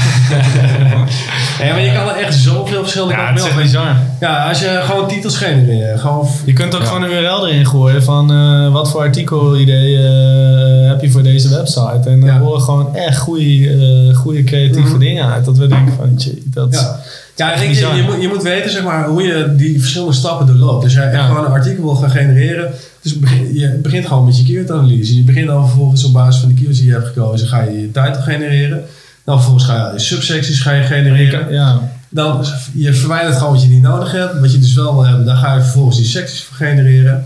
[1.64, 3.56] ja, maar je kan er echt zoveel verschillende Ja, kanten op.
[3.56, 3.96] bizar.
[4.20, 6.28] Ja, als je gewoon titels genereert, gewoon...
[6.44, 6.86] Je kunt ook Ja.
[6.86, 11.48] gewoon een URL erin gooien van eh, wat voor artikelideeën eh, heb je voor deze
[11.48, 12.10] website.
[12.10, 12.38] En dan Ja.
[12.38, 13.70] horen gewoon echt goede,
[14.10, 14.98] eh, goede creatieve Mhm.
[14.98, 15.44] dingen uit.
[15.44, 17.00] Dat we denken van, tjie, dat Ja.
[17.36, 20.14] Ja, ik denk, je, je, moet, je moet weten zeg maar, hoe je die verschillende
[20.14, 20.82] stappen doorloopt.
[20.82, 21.26] Dus jij echt Ja.
[21.26, 22.72] gewoon een artikel wil gaan genereren.
[23.06, 25.16] Dus begin- je begint gewoon met je keyword-analyse.
[25.16, 27.80] Je begint dan vervolgens op basis van de keywords die je hebt gekozen, ga je
[27.80, 28.82] je title genereren.
[29.24, 31.52] Dan vervolgens ga je je subsecties ga je genereren.
[31.52, 34.40] Ja, Dan je verwijdert gewoon wat je niet nodig hebt.
[34.40, 37.24] Wat je dus wel wil hebben, daar ga je vervolgens die secties voor genereren.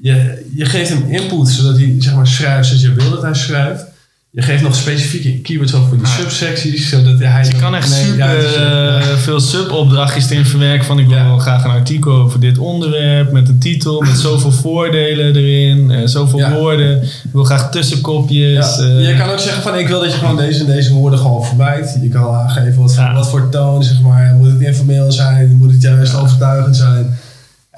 [0.00, 3.34] Je, je geeft hem input zodat hij zeg maar, schrijft zoals je wil dat hij
[3.34, 3.84] schrijft.
[4.30, 6.88] Je geeft nog specifieke keywords over voor die subsecties.
[6.88, 10.84] Zodat hij je kan echt Nee, super ja, is, eh, veel subopdrachtjes erin verwerken.
[10.86, 11.38] Van ik wil Ja.
[11.38, 13.32] graag een artikel over dit onderwerp.
[13.32, 15.90] Met een titel, met zoveel voordelen erin.
[15.90, 16.52] eh, zoveel Ja.
[16.52, 17.02] woorden.
[17.02, 18.76] Ik wil graag tussenkopjes.
[18.76, 20.92] Ja, eh, je kan ook zeggen van ik wil dat je gewoon deze en deze
[20.92, 21.98] woorden gewoon vermijdt.
[22.02, 24.34] Je kan aangeven wat voor, wat voor toon, zeg maar.
[24.38, 25.56] Moet het informeel zijn?
[25.60, 27.18] Moet het juist overtuigend zijn?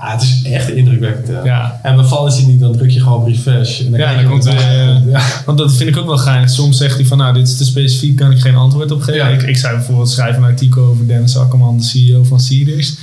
[0.03, 1.29] Ja, het is echt indrukwekkend.
[1.29, 1.45] Ja.
[1.45, 1.81] Ja.
[1.83, 3.81] En bevalt het je niet, dan druk je gewoon refresh.
[3.81, 5.21] En Ja, kijk dan komt wat er, er- eh, ja.
[5.47, 6.51] Want dat vind ik ook wel geinig.
[6.51, 9.15] Soms zegt hij van, nou, dit is te specifiek, kan ik geen antwoord op geven.
[9.21, 9.29] Ja.
[9.29, 12.95] Ik, ik zou bijvoorbeeld schrijven een artikel over Dennis Akkerman, de CEO van Seeders.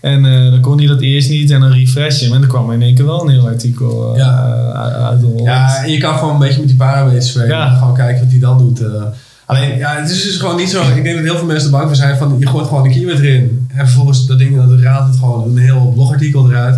[0.00, 2.32] En eh, dan kon hij dat eerst niet en dan refresh hem.
[2.32, 4.36] En dan kwam er in één keer wel een heel artikel Ja.
[5.10, 5.42] uit- de.
[5.42, 7.48] Ja, en je kan gewoon een beetje met die parameters spelen.
[7.48, 7.70] Ja.
[7.70, 8.80] En gewoon kijken wat hij dan doet.
[9.46, 10.82] alleen, ja, het is dus gewoon niet zo.
[10.96, 12.90] Ik denk dat heel veel mensen er bang voor zijn van je gooit gewoon een
[12.92, 13.67] keyword erin.
[13.78, 16.76] En vervolgens dat ding, dat raadt het gewoon een heel blogartikel eruit.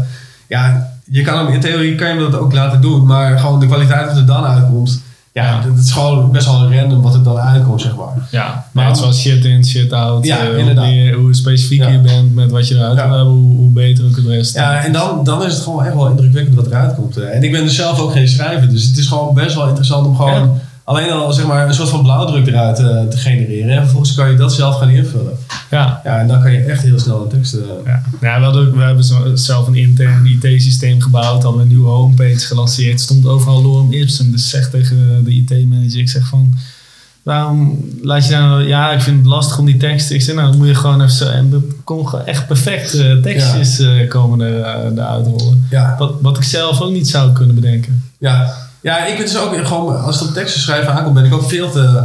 [0.49, 3.07] Ja, je kan hem, in theorie kan je hem dat ook laten doen.
[3.07, 5.03] Maar gewoon de kwaliteit wat er dan uitkomt.
[5.33, 5.61] Ja, Ja.
[5.69, 8.29] dat is gewoon best wel random wat er dan uitkomt, zeg maar.
[8.31, 10.25] Ja, maar het is wel shit in, shit out.
[10.27, 10.85] Ja, Eh, hoe, inderdaad.
[10.85, 11.93] meer, hoe specifieker Ja.
[11.93, 14.55] je bent met wat je eruit wil hebben, hoe, hoe beter ook het rest.
[14.55, 17.17] Ja, en dan, dan is het gewoon echt wel indrukwekkend wat eruit komt.
[17.17, 17.35] eh.
[17.37, 20.07] En ik ben dus zelf ook geen schrijver, dus het is gewoon best wel interessant
[20.07, 20.59] om gewoon.
[20.91, 23.71] Alleen al zeg maar, een soort van blauwdruk eruit eh, te genereren.
[23.71, 25.33] En vervolgens kan je dat zelf gaan invullen.
[25.71, 26.01] ja.
[26.05, 27.55] Ja, en dan kan je echt heel snel een tekst.
[27.55, 31.69] eh, Ja, ja we, hadden, we hebben zo, zelf een intern IT-systeem gebouwd, hadden een
[31.69, 33.01] nieuwe homepage gelanceerd.
[33.01, 34.31] stond overal lorem ipsum.
[34.31, 36.55] Dus zeg tegen de IT-manager, ik zeg van,
[37.23, 40.15] waarom laat je nou, ja, ik vind het lastig om die teksten.
[40.15, 42.95] Ik zeg, nou, dan moet je gewoon even zo, en dat kon gewoon echt perfect
[42.95, 45.67] eh, tekstjes komen er, eruit rollen.
[45.71, 48.03] ja, Wat, wat ik zelf ook niet zou kunnen bedenken.
[48.19, 48.69] ja.
[48.83, 51.49] Ja, ik ben dus ook gewoon, als het op teksten schrijven aankomt, ben ik ook
[51.49, 52.03] veel te,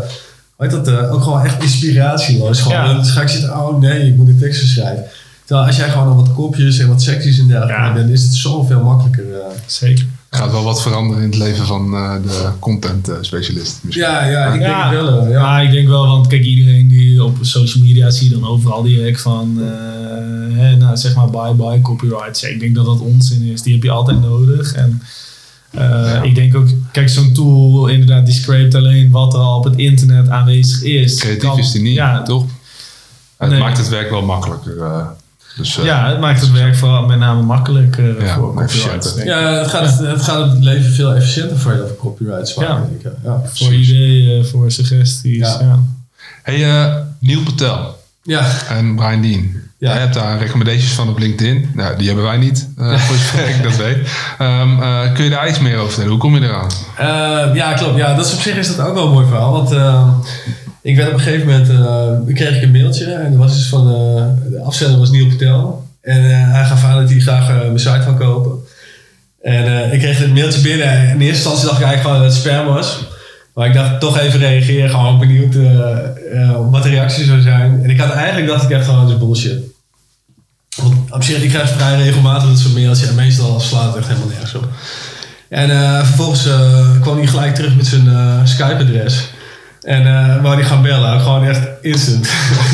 [0.57, 2.61] heet dat, eh, ook gewoon echt inspiratieloos.
[2.61, 2.93] Gewoon, Ja.
[2.93, 5.03] Dan ga ik zitten, oh nee, ik moet een teksten schrijven.
[5.45, 7.93] Terwijl als jij gewoon al wat kopjes en wat secties en dergelijke Ja.
[7.93, 9.23] bent, is het zoveel makkelijker.
[9.33, 9.39] eh.
[9.65, 10.05] Zeker.
[10.29, 13.79] Gaat wel wat veranderen in het leven van eh, de content specialist.
[13.81, 14.05] misschien.
[14.05, 14.89] Ja, ja, ik Ja.
[14.89, 15.27] denk wel.
[15.27, 15.41] Ja.
[15.41, 18.83] Maar ik denk wel, want kijk, iedereen die op social media zie je dan overal
[18.83, 22.41] direct van, eh, hè, nou, zeg maar bye bye copyrights.
[22.41, 23.61] Ja, ik denk dat dat onzin is.
[23.61, 24.73] Die heb je altijd nodig.
[24.73, 25.01] En
[25.77, 29.63] eh, ik denk ook, kijk, zo'n tool inderdaad, die scrapt alleen wat er al op
[29.63, 31.15] het internet aanwezig is.
[31.19, 32.45] Creatief Kan- is die niet, Ja, toch?
[33.37, 33.59] Het Nee.
[33.59, 34.81] maakt het werk wel makkelijker.
[34.81, 35.07] eh,
[35.57, 39.13] dus, eh, ja, het maakt het werk vooral met name makkelijker Ja, voor copyrights.
[39.23, 42.87] Ja, het gaat, het gaat het leven veel efficiënter voor je over copyright sparen, Ja.
[42.89, 43.23] denk ik.
[43.23, 45.37] Ja, Voor ideeën, voor suggesties.
[45.37, 45.57] Ja.
[45.61, 45.79] Ja.
[46.43, 48.47] Hey, eh, Neil Patel ja.
[48.69, 49.51] en Brian Dean.
[49.85, 49.91] Ja.
[49.91, 51.69] Jij hebt daar recommendations van op LinkedIn.
[51.73, 53.97] Nou, die hebben wij niet, eh, voor zover ik dat weet.
[54.37, 56.09] Ehm, eh, kun je daar iets meer over vertellen?
[56.11, 56.69] Hoe kom je eraan?
[56.97, 57.97] Eh, ja, klopt.
[57.97, 59.51] Ja, dat is op zich is dat ook wel een mooi verhaal.
[59.51, 60.07] Want eh,
[60.81, 63.13] ik werd op een gegeven moment, kreeg ik een mailtje.
[63.13, 63.87] En dat was dus van,
[64.49, 65.87] de afzender was Neil Patel.
[66.01, 68.51] En hij gaf aan dat hij graag mijn site wil kopen.
[69.41, 70.87] En ik kreeg het mailtje binnen.
[70.87, 72.99] En in eerste instantie dacht ik eigenlijk gewoon dat het spam was.
[73.53, 74.89] Maar ik dacht toch even reageren.
[74.89, 75.55] Gewoon benieuwd
[76.71, 77.83] wat de reactie zou zijn.
[77.83, 79.74] En ik had eigenlijk dacht ik echt gewoon, dat is bullshit.
[80.75, 83.09] Want op zich, ik krijg vrij regelmatig dat soort mailtjes.
[83.09, 84.67] En meestal slaat het echt helemaal nergens op.
[85.49, 89.29] En eh, vervolgens eh, kwam hij gelijk terug met zijn eh, Skype-adres.
[89.81, 90.03] En
[90.41, 91.21] wou hij gaan bellen.
[91.21, 92.29] Gewoon echt instant.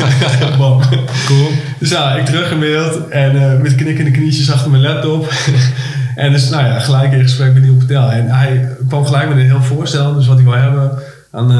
[0.58, 0.80] Bam.
[1.26, 1.48] Cool.
[1.78, 3.08] Dus ja, ik teruggemaild.
[3.08, 5.32] En met knikkende knietjes achter mijn laptop.
[6.16, 8.10] en dus nou ja, gelijk in gesprek met Neil Patel.
[8.10, 10.14] En hij kwam gelijk met een heel voorstel.
[10.14, 10.98] Dus wat hij wil hebben
[11.30, 11.52] aan,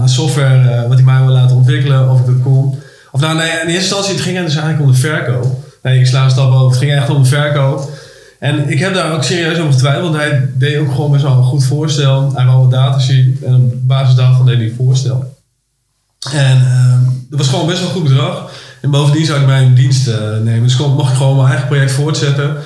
[0.00, 0.88] aan software.
[0.88, 2.10] wat hij mij wil laten ontwikkelen.
[2.10, 2.78] Of ik dat kon.
[3.10, 5.67] Of nou nee, in eerste instantie het ging er dus eigenlijk om de verkoop.
[5.94, 6.68] Ik sla een stap over.
[6.68, 7.90] Het ging echt om de verkoop.
[8.38, 10.14] En ik heb daar ook serieus over getwijfeld.
[10.14, 12.32] Hij deed ook gewoon best wel een goed voorstel.
[12.34, 13.38] Hij wou wat data zien.
[13.44, 15.36] En op basis daarvan deed hij een voorstel.
[16.32, 18.50] En ehm, dat was gewoon best wel een goed bedrag.
[18.80, 20.62] En bovendien zou ik mij een dienst eh, nemen.
[20.62, 22.56] Dus kon, mocht ik gewoon mijn eigen project voortzetten.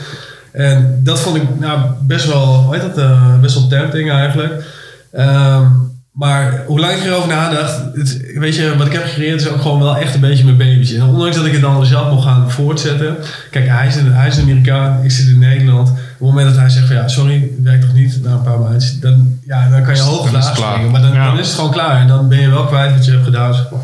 [0.53, 4.65] En dat vond ik nou, best wel, hoe heet dat, eh, best wel tempting eigenlijk.
[5.13, 5.67] Ehm,
[6.13, 9.61] maar hoe lang ik erover nadacht, het, weet je, wat ik heb gecreëerd is ook
[9.61, 10.97] gewoon wel echt een beetje mijn babytje.
[10.97, 13.17] En ondanks dat ik het dan zelf mocht gaan voortzetten.
[13.51, 15.89] Kijk, hij is, een, hij is een Amerikaan, ik zit in Nederland.
[15.89, 18.43] Op het moment dat hij zegt van ja, sorry, het werkt toch niet na een
[18.43, 19.01] paar maanden.
[19.01, 20.91] Dan, ja, dan kan je hoog laag springen.
[20.91, 21.25] Maar dan, Ja.
[21.27, 22.01] dan is het gewoon klaar.
[22.01, 23.55] En dan ben je wel kwijt wat je hebt gedaan.
[23.55, 23.81] Zeg maar.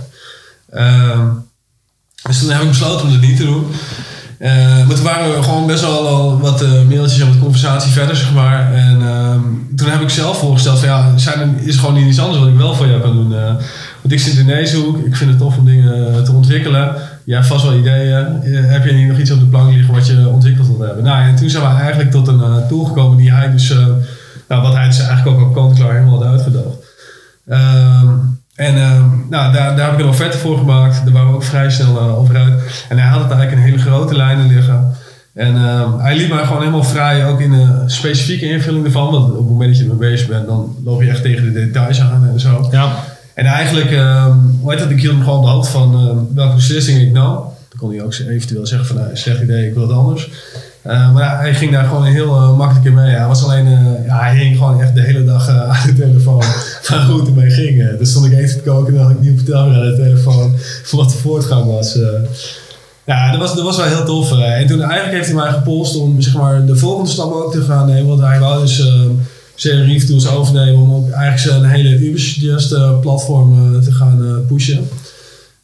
[0.70, 1.26] Ehm,
[2.22, 3.66] dus toen heb ik besloten om het niet te doen.
[4.38, 7.92] Eh, maar toen waren we gewoon best wel al wat eh, mailtjes en wat conversatie
[7.92, 8.72] verder, zeg maar.
[8.72, 9.40] En ehm,
[9.76, 12.48] toen heb ik zelf voorgesteld van ja, zijn er, is gewoon niet iets anders wat
[12.48, 13.34] ik wel voor jou kan doen.
[13.34, 13.54] eh.
[14.02, 16.94] want ik zit in deze hoek, ik vind het tof om dingen te ontwikkelen.
[17.24, 18.26] Jij hebt vast wel ideeën.
[18.44, 21.04] Heb je nog iets op de plank liggen wat je ontwikkeld wilt hebben?
[21.04, 23.74] Nou, en toen zijn we eigenlijk tot een tool gekomen die hij dus,
[24.48, 26.76] nou, wat hij dus eigenlijk ook op kant-klaar helemaal had uitgedacht.
[28.58, 31.04] En ehm, nou, daar, daar heb ik een offerte voor gemaakt.
[31.04, 32.84] Daar waren we ook vrij snel uh, over uit.
[32.88, 34.94] En hij had het eigenlijk in hele grote lijnen liggen.
[35.34, 39.10] En ehm, hij liet mij gewoon helemaal vrij, ook in de specifieke invulling ervan.
[39.10, 41.52] Want op het moment dat je ermee bezig bent, dan loop je echt tegen de
[41.52, 42.68] details aan en zo.
[42.70, 43.04] Ja.
[43.34, 47.00] En eigenlijk, um, hoe heet dat, ik hield hem gewoon de hand van welke beslissing
[47.00, 47.34] ik nam.
[47.68, 50.30] Dan kon hij ook eventueel zeggen van, nou, slecht idee, ik wil het anders.
[50.86, 53.14] Uh, maar hij ging daar gewoon heel uh, makkelijk in mee.
[53.14, 53.68] Hij was alleen,
[54.06, 56.42] ja, hij hing gewoon echt de hele dag aan de telefoon
[56.82, 57.98] van hoe het ermee ging.
[57.98, 60.98] dus stond ik eten te koken en had ik niet vertellen aan de telefoon voor
[60.98, 61.98] wat de voortgang was.
[63.04, 64.32] ja, dat was, dat was wel heel tof.
[64.32, 67.62] en toen eigenlijk heeft hij mij gepolst om zeg maar, de volgende stap ook te
[67.62, 68.06] gaan nemen.
[68.06, 68.82] Want hij wou dus
[69.54, 74.88] zijn Reef Tools overnemen om ook eigenlijk zijn hele Ubersuggest platform te gaan pushen.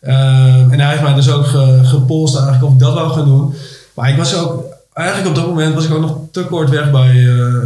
[0.00, 3.54] en hij heeft mij dus ook ge, gepolst eigenlijk of ik dat wou gaan doen.
[3.94, 6.90] Maar ik was ook, eigenlijk op dat moment was ik ook nog te kort weg
[6.90, 7.14] bij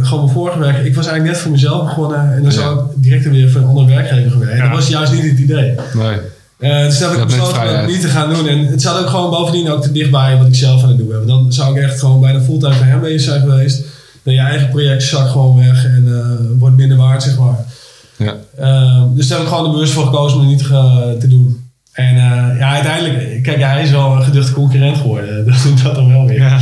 [0.01, 0.85] gewoon mijn vorige werk.
[0.85, 3.67] Ik was eigenlijk net voor mezelf begonnen en dan zou ik direct weer voor een
[3.67, 4.61] andere werkgever gewerkt.
[4.61, 5.75] Dat was juist niet het idee.
[5.93, 6.17] Nee.
[6.59, 8.47] Uh, dus dat heb ik besloten om niet te gaan doen.
[8.47, 11.11] En het zat ook gewoon bovendien ook te dichtbij wat ik zelf aan het doen
[11.11, 11.27] heb.
[11.27, 13.83] Dan zou ik echt gewoon bijna fulltime voor hem bezig zijn geweest
[14.23, 17.65] dan je eigen project zakt gewoon weg en uh, wordt minder waard, zeg maar.
[18.17, 18.35] Ja.
[18.59, 21.27] Uh, dus daar heb ik gewoon de bewust voor gekozen om het niet te, te
[21.27, 21.68] doen.
[21.91, 25.45] En uh, ja, uiteindelijk, kijk, hij is wel een geduchte concurrent geworden.
[25.45, 26.39] Dat doet dat dan wel weer.
[26.39, 26.59] Ja,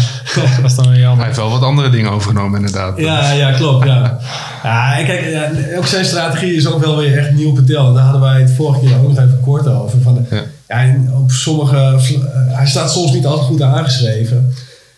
[0.62, 1.18] dat is dan weer jammer.
[1.18, 3.00] Hij heeft wel wat andere dingen overgenomen, inderdaad.
[3.00, 3.86] Ja, ja klopt.
[3.86, 4.20] Ja.
[4.64, 7.96] ja, kijk, ja, ook zijn strategie is ook wel weer echt nieuw verteld.
[7.96, 10.02] Daar hadden wij het vorige keer ook nog even kort over.
[10.02, 10.44] Van, ja.
[10.68, 12.00] ja op sommige,
[12.50, 14.54] hij staat soms niet altijd goed aangeschreven.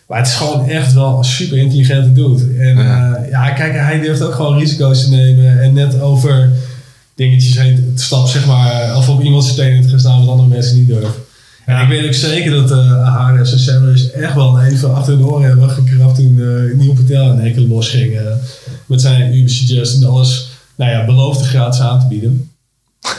[0.06, 2.58] Maar het is gewoon echt wel een super intelligente dude.
[2.58, 3.18] En ja.
[3.22, 5.62] Uh, ja, kijk, hij durft ook gewoon risico's te nemen.
[5.62, 6.50] En net over
[7.20, 8.96] dingetjes heen te stappen, zeg maar.
[8.96, 11.22] Of op iemands tenen te gaan staan wat andere mensen niet durven.
[11.66, 11.78] Ja.
[11.78, 15.24] En ik weet ook zeker dat uh, HRS en Samuels echt wel even achter de
[15.24, 18.12] oren hebben gekrapt toen uh, Nieuw Patel in één keer losging.
[18.12, 18.20] Uh,
[18.86, 22.50] met zijn Uber Suggest en alles, nou ja, beloofde gratis aan te bieden.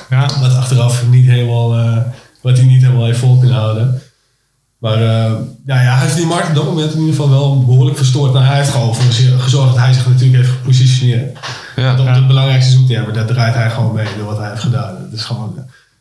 [0.10, 0.30] Ja.
[0.40, 1.98] Wat achteraf niet helemaal, uh,
[2.42, 4.02] wat hij niet helemaal heeft vol kunnen houden.
[4.78, 5.32] Maar uh,
[5.66, 8.34] ja, ja, hij heeft die markt op dat moment in ieder geval wel behoorlijk verstoord.
[8.34, 11.38] Nou, hij heeft gewoon voor gezorgd dat hij zich natuurlijk heeft gepositioneerd.
[11.76, 12.14] Ja, op ja.
[12.14, 14.98] de belangrijkste zoektermen, daar draait hij gewoon mee door wat hij heeft gedaan.
[15.10, 15.56] Dat is, gewoon,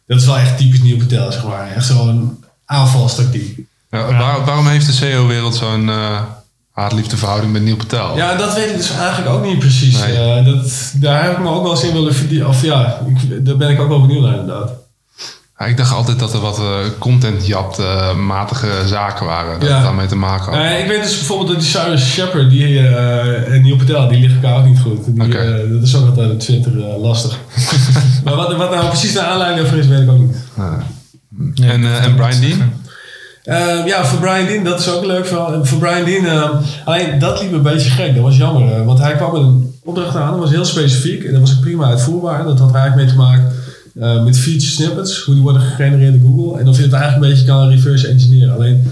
[0.07, 1.71] dat is wel echt typisch Nieuw Patel, zeg maar.
[1.71, 3.59] Echt zo'n aanvalstactiek.
[3.91, 6.21] Ja, waar, waarom heeft de CEO-wereld zo'n uh,
[6.71, 8.17] haatliefde verhouding met Nieuw Patel?
[8.17, 9.99] Ja, dat weet ik dus eigenlijk ook niet precies.
[9.99, 10.39] Nee.
[10.39, 12.49] Uh, dat, daar heb ik me ook wel eens in willen verdienen.
[12.49, 14.71] Of ja, ik, daar ben ik ook wel benieuwd naar inderdaad.
[15.61, 16.67] Ja, ik dacht altijd dat er wat uh,
[16.99, 19.61] content-jat-matige zaken waren.
[19.61, 19.75] Dat ja.
[19.75, 20.81] het daarmee te maken had.
[20.81, 24.43] ik weet dus bijvoorbeeld dat die Cyrus Shepard die, uh, en Neil Patel, die liggen
[24.43, 25.05] elkaar ook niet goed.
[25.05, 25.63] Die, okay.
[25.63, 27.39] uh, dat is ook altijd op Twitter lastig.
[28.25, 30.37] maar wat, wat nou precies de aanleiding daarvoor is, weet ik ook niet.
[30.57, 32.73] Ja, en, en Brian Dean?
[33.45, 35.65] Uh, ja, voor Brian Dean, dat is ook leuk verhaal.
[35.65, 36.51] Voor Brian Dean, uh,
[36.85, 38.15] alleen dat liep een beetje gek.
[38.15, 38.79] Dat was jammer.
[38.79, 41.25] Uh, want hij kwam met een opdracht aan, dat was heel specifiek.
[41.25, 42.45] En dat was prima uitvoerbaar.
[42.45, 43.59] Dat had eigenlijk mee te maken
[44.01, 46.59] uh, met feature snippets, hoe die worden gegenereerd in Google.
[46.61, 48.55] En of je het eigenlijk een beetje kan reverse engineeren.
[48.55, 48.83] Alleen,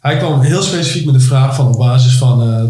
[0.00, 2.62] hij kwam heel specifiek met de vraag van op basis van uh,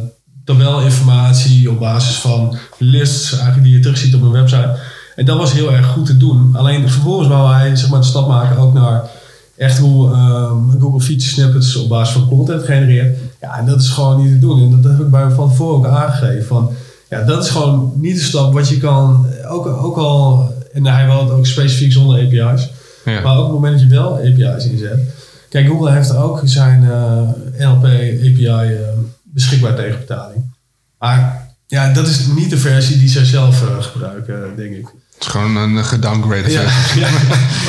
[0.44, 4.76] tabelinformatie, op basis van lists eigenlijk die je terugziet op een website.
[5.16, 6.56] En dat was heel erg goed te doen.
[6.56, 9.10] Alleen vervolgens wou hij zeg maar, de stap maken ook naar
[9.56, 13.18] echt hoe um, Google feature snippets op basis van content genereert.
[13.40, 14.62] Ja, en dat is gewoon niet te doen.
[14.62, 16.46] En dat heb ik bij van tevoren ook aangegeven.
[16.46, 16.70] Van,
[17.10, 20.52] ja, dat is gewoon niet de stap wat je kan, ook, ook al
[20.86, 22.68] en hij wil het ook specifiek zonder API's.
[23.04, 23.20] Ja.
[23.20, 25.00] Maar ook op het moment dat je wel API's inzet.
[25.48, 28.78] Kijk, Google heeft ook zijn uh, NLP API uh,
[29.22, 30.56] beschikbaar tegen betaling.
[30.98, 34.86] Maar ja, dat is niet de versie die zij zelf uh, gebruiken, denk ik.
[35.14, 37.00] Het is gewoon een gedowngrade ja, versie.
[37.00, 37.08] Ja,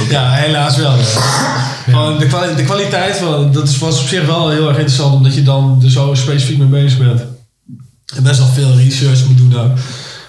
[0.19, 0.95] ja, helaas wel.
[1.85, 2.17] Ja.
[2.17, 5.43] De, kwali de, kwaliteit van, dat was op zich wel heel erg interessant, omdat je
[5.43, 7.21] dan er zo specifiek mee bezig bent.
[8.15, 9.77] En best wel veel research moet doen ook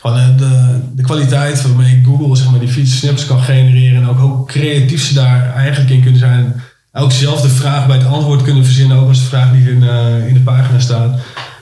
[0.01, 4.47] gewoon de, de kwaliteit waarmee Google zeg maar, die snippets kan genereren en ook hoe
[4.47, 6.63] creatief ze daar eigenlijk in kunnen zijn.
[6.93, 9.83] Ook zelf de vraag bij het antwoord kunnen verzinnen, ook als de vraag niet in,
[9.83, 11.19] uh, in de pagina staat.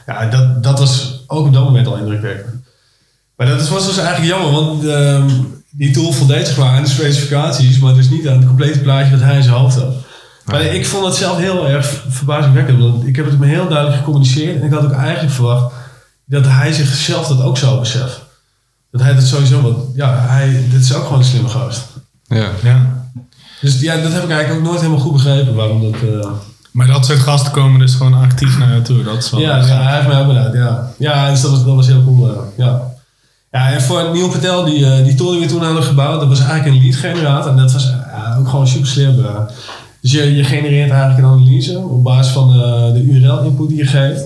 [0.07, 2.55] Ja, dat, dat was ook op dat moment al indrukwekkend.
[3.37, 5.25] Maar dat was dus eigenlijk jammer, want uh,
[5.71, 9.11] die tool voldeed zich maar aan de specificaties, maar dus niet aan het complete plaatje
[9.11, 9.95] wat hij in zijn hoofd had.
[10.45, 13.99] Maar ik vond het zelf heel erg verbazingwekkend, want ik heb het me heel duidelijk
[13.99, 15.75] gecommuniceerd en ik had ook eigenlijk verwacht
[16.25, 18.23] dat hij zichzelf dat ook zou beseffen.
[18.91, 21.85] Dat hij dat sowieso, want ja, hij, dit is ook gewoon een slimme gast.
[22.27, 22.51] Ja.
[22.63, 23.07] ja.
[23.61, 26.03] Dus ja, dat heb ik eigenlijk ook nooit helemaal goed begrepen waarom dat.
[26.03, 26.31] Uh...
[26.73, 29.03] Maar dat soort gasten komen dus gewoon actief naar je toe.
[29.03, 30.93] Dat is wel ja, ja, hij heeft mij ook ja.
[30.99, 32.31] Ja, dus dat was, dat was heel cool.
[32.31, 32.81] Uh, ja.
[33.51, 36.29] ja, en voor Neil Patel, die, uh, die tool die we toen hadden gebouwd, dat
[36.29, 37.51] was eigenlijk een lead generator.
[37.51, 37.93] En dat was
[38.39, 39.27] ook gewoon super slim.
[40.01, 42.49] dus je, je genereert eigenlijk een analyse op basis van
[42.93, 44.25] de URL-input die je geeft.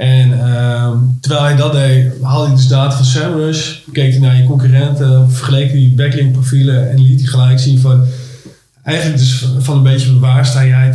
[0.00, 4.36] En ehm, terwijl hij dat deed, haalde hij dus data van SEMrush, keek hij naar
[4.36, 8.04] je concurrenten, vergeleek hij backlink profielen en liet hij gelijk zien van
[8.82, 10.90] eigenlijk dus van een beetje waar jij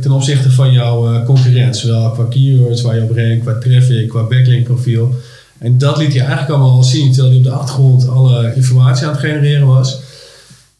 [0.00, 1.76] ten- opzichte van jouw eh, concurrent.
[1.76, 5.14] Zowel qua keywords, waar je op rankt, qua traffic, qua backlink profiel.
[5.58, 9.06] En dat liet hij eigenlijk allemaal al zien, terwijl hij op de achtergrond alle informatie
[9.06, 10.00] aan het genereren was.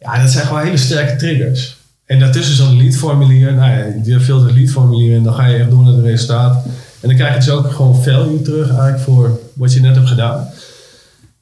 [0.00, 1.76] Ja, dat zijn gewoon hele sterke triggers.
[2.06, 3.54] En daartussen een leadformulier.
[3.54, 6.64] Nou ja, je het leadformulier en dan ga je echt door naar het resultaat.
[7.06, 10.08] En dan krijg je dus ook gewoon value terug eigenlijk voor wat je net hebt
[10.08, 10.48] gedaan.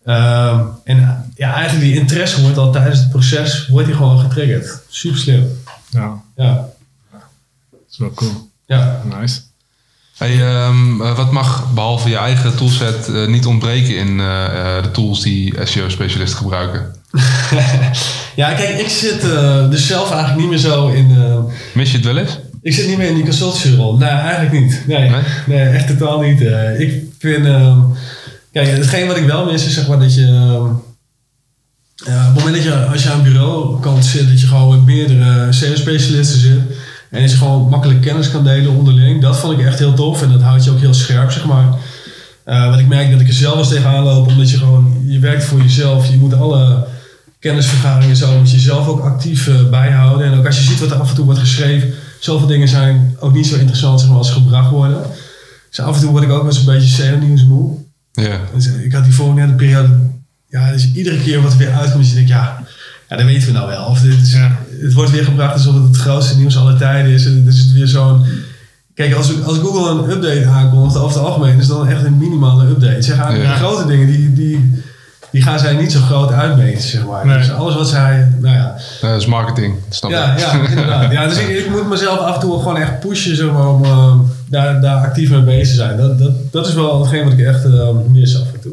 [0.05, 4.81] Ehm, en ja, eigenlijk die interesse wordt al tijdens het proces wordt die gewoon getriggerd.
[4.89, 5.47] Super slim.
[5.91, 6.69] Ja, Ja,
[7.71, 8.51] dat is wel cool.
[8.67, 9.01] ja.
[9.21, 9.41] Nice.
[10.17, 14.83] Hey, ehm, eh, wat mag behalve je eigen toolset eh, niet ontbreken in eh, eh,
[14.83, 16.95] de tools die SEO-specialisten gebruiken?
[18.43, 21.17] ja, kijk, ik zit eh, dus zelf eigenlijk niet meer zo in.
[21.75, 22.39] Mis je het wel eens?
[22.65, 23.97] Ik zit niet meer in die consultancy-rol.
[23.97, 24.83] Nee, eigenlijk niet.
[24.87, 25.21] Nee, Nee?
[25.47, 25.69] nee?
[25.69, 26.41] echt totaal niet.
[26.43, 27.47] Eh, ik vind.
[27.47, 27.79] ehm,
[28.53, 30.23] kijk, hetgeen wat ik wel mis is zeg maar dat je.
[30.27, 30.67] ehm,
[32.11, 34.77] ja, op het moment dat je, als je aan een bureaukant zit, dat je gewoon
[34.77, 36.59] met meerdere SEO-specialisten zit.
[37.11, 39.23] En dat je gewoon makkelijk kennis kan delen onderling.
[39.23, 40.23] Dat vond ik echt heel tof.
[40.23, 41.67] En dat houdt je ook heel scherp, zeg maar.
[42.45, 45.19] Eh, wat ik merk dat ik er zelf eens tegenaan loop, omdat je gewoon, je
[45.19, 46.11] werkt voor jezelf.
[46.11, 46.87] Je moet alle
[47.39, 50.27] kennisvergaringen zo, moet je zelf ook actief eh, bijhouden.
[50.33, 51.95] En ook als je ziet wat er af en toe wordt geschreven,
[52.25, 55.03] zoveel dingen zijn ook niet zo interessant zeg maar, als ze gebracht worden.
[55.69, 57.77] Dus af en toe word ik ook wel eens een beetje SEO-nieuws moe.
[58.13, 58.41] Ja.
[58.55, 59.97] Dus ik had die vorige net een periode,
[60.49, 62.63] ja, dus iedere keer wat er weer uitkomt, dus je denkt, ja,
[63.09, 63.85] ja, dat weten we nou wel.
[63.85, 64.59] Of dit is, Ja.
[64.81, 67.27] Het wordt weer gebracht alsof het het grootste nieuws aller tijden is.
[67.27, 68.27] En dus het is weer zo'n...
[68.95, 72.69] Kijk, als, als Google een update aankondigt, over het algemeen, is dan echt een minimale
[72.69, 73.03] update.
[73.03, 73.53] Zeg, eigenlijk Ja.
[73.53, 74.83] de grote dingen, die, die,
[75.35, 77.27] die gaan zij niet zo groot uitmeten, zeg maar.
[77.27, 77.39] Nee.
[77.39, 80.39] Dus alles wat zij, nou ja, Eh, dat is marketing, dat snap ja, ik.
[80.39, 81.13] ja, inderdaad.
[81.13, 83.85] Ja, dus ik, ik moet mezelf af en toe gewoon echt pushen zeg maar, om
[83.85, 84.15] eh,
[84.49, 85.97] daar, daar actief mee bezig te zijn.
[85.97, 88.73] Dat, dat, dat is wel hetgeen wat ik echt eh, mis af en toe.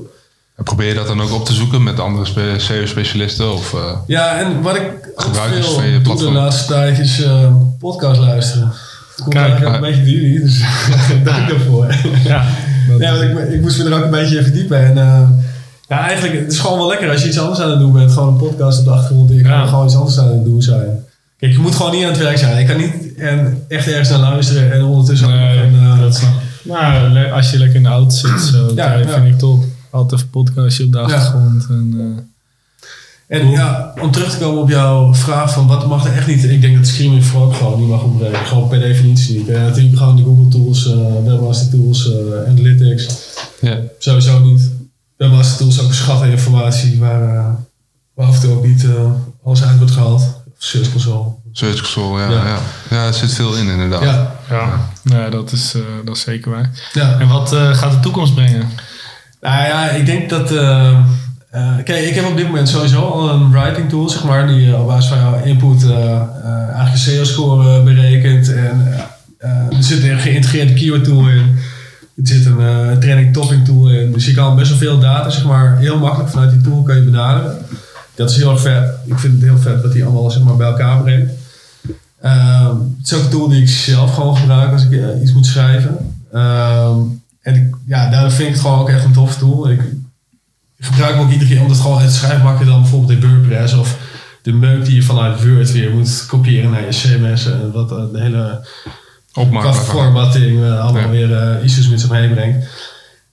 [0.57, 3.53] En Probeer je dat dan ook op te zoeken met andere spe- SEO-specialisten?
[3.53, 4.81] Of, eh, Ja, en wat ik
[5.15, 6.33] ook Gebruikers veel van je doe de platform.
[6.35, 8.71] laatste tijd is eh, podcast luisteren.
[9.23, 10.59] Komt Kijk, eigenlijk een beetje door jullie, dus
[11.23, 11.95] dank daarvoor.
[12.23, 12.45] Ja,
[12.99, 14.85] Ja, want ik, ik moest me er ook een beetje in verdiepen.
[14.85, 15.29] En eh,
[15.91, 18.11] ja, eigenlijk, het is gewoon wel lekker als je iets anders aan het doen bent.
[18.11, 19.29] Gewoon een podcast op de achtergrond.
[19.29, 19.65] En je kan Ja.
[19.65, 21.03] gewoon iets anders aan het doen zijn.
[21.37, 22.57] Kijk, je moet gewoon niet aan het werk zijn.
[22.57, 25.99] Ik kan niet en echt ergens naar luisteren en ondertussen ook Nee, nog een, eh,
[25.99, 26.33] dat snap.
[26.63, 29.07] Nou, als je lekker in de auto zit, zo, Ja, ja, ja.
[29.07, 29.63] vind ik top.
[29.89, 31.65] Altijd een podcastje op de achtergrond.
[31.69, 36.13] En, eh, En ja, om terug te komen op jouw vraag van wat mag er
[36.13, 36.43] echt niet.
[36.43, 38.45] Ik denk dat Screaming Frog gewoon niet mag ontbreken.
[38.45, 39.47] Gewoon per definitie niet.
[39.49, 42.11] En natuurlijk gewoon de Google tools, eh Webmaster tools,
[42.47, 43.07] Analytics.
[43.61, 43.77] ja.
[43.99, 44.69] Sowieso niet.
[45.21, 47.45] Webmaster tools is ook een schat aan informatie waar, eh,
[48.13, 49.11] waar af en toe ook niet eh,
[49.43, 50.21] alles uit wordt gehaald.
[50.21, 51.25] Of Search Console.
[51.51, 52.43] Search Console, ja, Ja.
[52.45, 52.57] ja.
[52.89, 53.05] ja.
[53.05, 54.03] er zit veel in inderdaad.
[54.03, 56.69] Ja, ja, ja dat, is, eh, dat is zeker waar.
[56.93, 57.19] ja.
[57.19, 58.69] En wat eh, gaat de toekomst brengen?
[59.41, 60.51] Nou ja, ik denk dat.
[60.51, 60.89] eh,
[61.49, 64.75] eh, kijk, ik heb op dit moment sowieso al een writing tool, zeg maar, die
[64.77, 66.21] op basis van jouw input eh, eh,
[66.67, 68.53] eigenlijk een SEO-score berekent.
[68.53, 68.87] En
[69.39, 71.57] er zit een geïntegreerde keyword tool in.
[72.15, 74.11] Er zit een eh, training topping tool in.
[74.11, 76.95] Dus je kan best wel veel data, zeg maar, heel makkelijk vanuit die tool kan
[76.95, 77.57] je benaderen.
[78.15, 78.89] Dat is heel erg vet.
[79.05, 81.31] Ik vind het heel vet dat die allemaal zeg maar, bij elkaar brengt.
[82.21, 85.33] Ehm, het is ook een tool die ik zelf gewoon gebruik als ik eh, iets
[85.33, 86.15] moet schrijven.
[86.31, 86.99] Ehm,
[87.41, 89.69] en ja, daardoor vind ik het gewoon ook echt een tof tool.
[89.69, 89.81] Ik,
[90.77, 93.97] ik gebruik ook iedere keer omdat het gewoon het schrijfmakkelijk dan bijvoorbeeld in WordPress of
[94.41, 98.03] de meuk die je vanuit Word weer moet kopiëren naar je CMS en wat eh,
[98.11, 98.67] de hele
[99.31, 101.09] qua formatting eh, allemaal Ja.
[101.09, 102.67] weer eh, issues met zich meebrengt.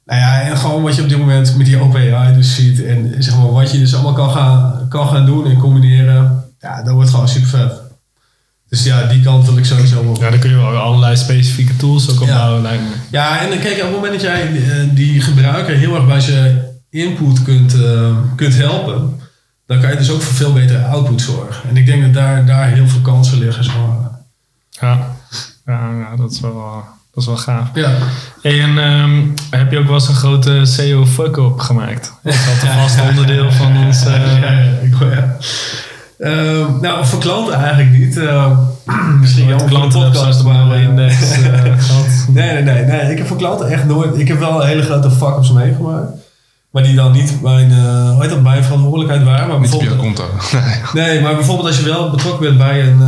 [0.04, 3.14] Nou ja, en gewoon wat je op dit moment met die OpenAI dus ziet en
[3.18, 6.94] zeg maar wat je dus allemaal kan gaan, kan gaan doen en combineren, ja, dat
[6.94, 7.72] wordt gewoon super vet.
[8.68, 10.16] Dus ja, die kant wil ik sowieso op.
[10.16, 12.94] Ja, dan kun je wel allerlei specifieke tools ook opbouwen, lijkt me.
[13.10, 16.20] Ja, en dan kijk, op het moment dat jij eh, die gebruiker heel erg bij
[16.20, 19.20] zijn input kunt, eh, kunt helpen,
[19.66, 21.68] dan kan je dus ook voor veel betere output zorgen.
[21.68, 23.64] En ik denk dat daar, daar heel veel kansen liggen.
[24.80, 25.16] Ja,
[25.72, 26.76] ja, ja dat, is wel, eh,
[27.14, 27.68] dat is wel gaaf.
[27.74, 27.90] Ja.
[28.42, 32.12] Hey, en ehm, heb je ook wel eens een grote SEO fuck-up gemaakt?
[32.22, 34.04] Dat is altijd een vast onderdeel van ons...
[34.04, 35.36] eh, ja, ja, ik hoor ja.
[36.18, 38.16] Ehm, nou, voor klanten eigenlijk niet.
[38.16, 38.52] Ehm,
[39.20, 41.64] misschien Met jammer voor de klanten podcast, maar eh, index eh.
[42.34, 43.10] Nee, nee, nee, nee.
[43.10, 44.18] Ik heb voor klanten echt nooit...
[44.18, 46.10] Ik heb wel een hele grote fuck-ups meegemaakt.
[46.70, 49.48] Maar die dan niet mijn, eh hoe heet dat, mijn verantwoordelijkheid waren.
[49.48, 50.24] Maar Niet op bijvoorbeeld, konto.
[50.92, 51.06] Nee.
[51.06, 52.98] nee, maar bijvoorbeeld als je wel betrokken bent bij een,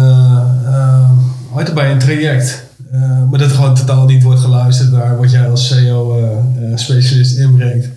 [1.50, 2.64] eh, eh, het, bij een traject.
[2.92, 7.88] eh, maar dat gewoon totaal niet wordt geluisterd naar wat jij als SEO-specialist inbrengt.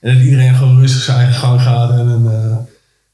[0.00, 2.56] En dat iedereen gewoon rustig zijn gang gaat en een, eh,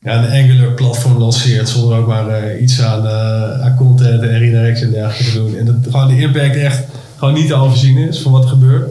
[0.00, 4.80] ja, een Angular platform lanceert zonder ook maar eh, iets aan, eh, content en redirects
[4.80, 5.56] en dergelijke te doen.
[5.56, 6.84] En dat gewoon de impact echt
[7.16, 8.88] gewoon niet te overzien is van wat er gebeurt.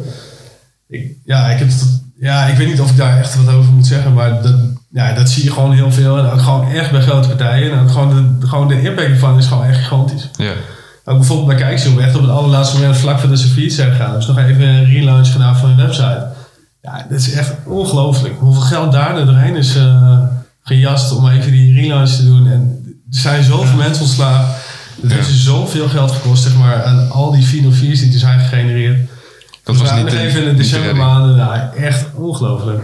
[0.88, 1.70] ik, ja, ik heb
[2.20, 4.56] ja, ik weet niet of ik daar echt wat over moet zeggen, maar dat,
[4.92, 6.18] ja, dat zie je gewoon heel veel.
[6.18, 7.72] En ook gewoon echt bij grote partijen.
[7.72, 10.30] En ook gewoon de, gewoon de impact ervan is gewoon echt gigantisch.
[10.38, 10.54] Ja.
[11.06, 14.14] Ook bijvoorbeeld bij Kijkziel, echt op het allerlaatste moment vlak voor de service zijn gegaan.
[14.16, 16.28] Dus nog even een relaunch gedaan van hun website.
[16.82, 18.34] Ja, dat is echt ongelooflijk.
[18.40, 20.20] Hoeveel geld daar doorheen is eh,
[20.64, 22.48] gejast om even die relaunch te doen.
[22.48, 24.56] En er zijn zoveel mensen ontslagen.
[25.02, 25.16] Het Ja.
[25.16, 28.98] heeft zoveel geld gekost, zeg maar, aan al die 404's die er zijn gegenereerd.
[29.64, 32.84] Dat Dus was we niet even in de decembermaanden, nou, echt ongelooflijk.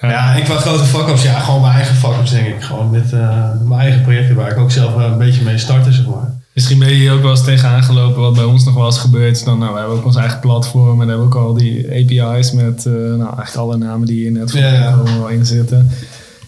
[0.00, 2.62] Ja, en qua grote fuck-ups, ja, gewoon mijn eigen fuck-ups denk ik.
[2.62, 6.06] Gewoon met eh, mijn eigen projecten waar ik ook zelf een beetje mee startte, zeg
[6.06, 6.30] maar.
[6.52, 8.98] Misschien ben je hier ook wel eens tegenaan gelopen wat bij ons nog wel eens
[8.98, 9.36] gebeurd.
[9.36, 12.52] is Dan, nou, we hebben ook ons eigen platform en hebben ook al die API's
[12.52, 14.92] met eh, nou, eigenlijk alle namen die hier net voor Ja, ja.
[14.92, 15.90] komen wel in zitten.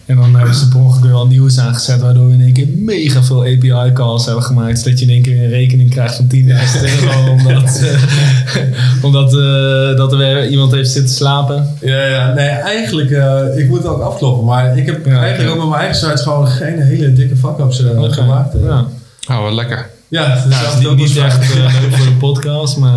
[0.05, 2.67] En dan hebben ze per ongeluk weer al nieuws aangezet, waardoor we in één keer
[2.75, 4.79] mega veel API calls hebben gemaakt.
[4.79, 7.31] Zodat je in één keer een rekening krijgt van 10.000 euro.
[7.31, 11.77] Omdat, eh, omdat eh, dat er weer iemand heeft zitten slapen.
[11.81, 15.49] Ja, ja, nee, eigenlijk, eh, ik moet het ook afkloppen, maar ik heb Ja, eigenlijk
[15.49, 15.55] ja.
[15.55, 18.53] ook met mijn eigen sites gewoon geen hele dikke fuck-ups gemaakt.
[18.63, 18.87] Ja.
[19.29, 19.93] Oh, wat lekker.
[20.07, 22.91] Ja, dus dat het is niet, niet echt eh, leuk voor de podcast, maar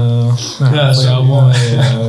[0.58, 1.54] nou, Ja, voor jou mooi.
[1.78, 2.06] eh,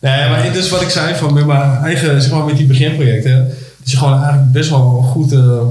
[0.00, 3.44] Nee, maar dus wat ik zei van met mijn eigen, zeg maar met die beginprojecten,
[3.78, 5.62] dat je gewoon eigenlijk best wel een goed eh,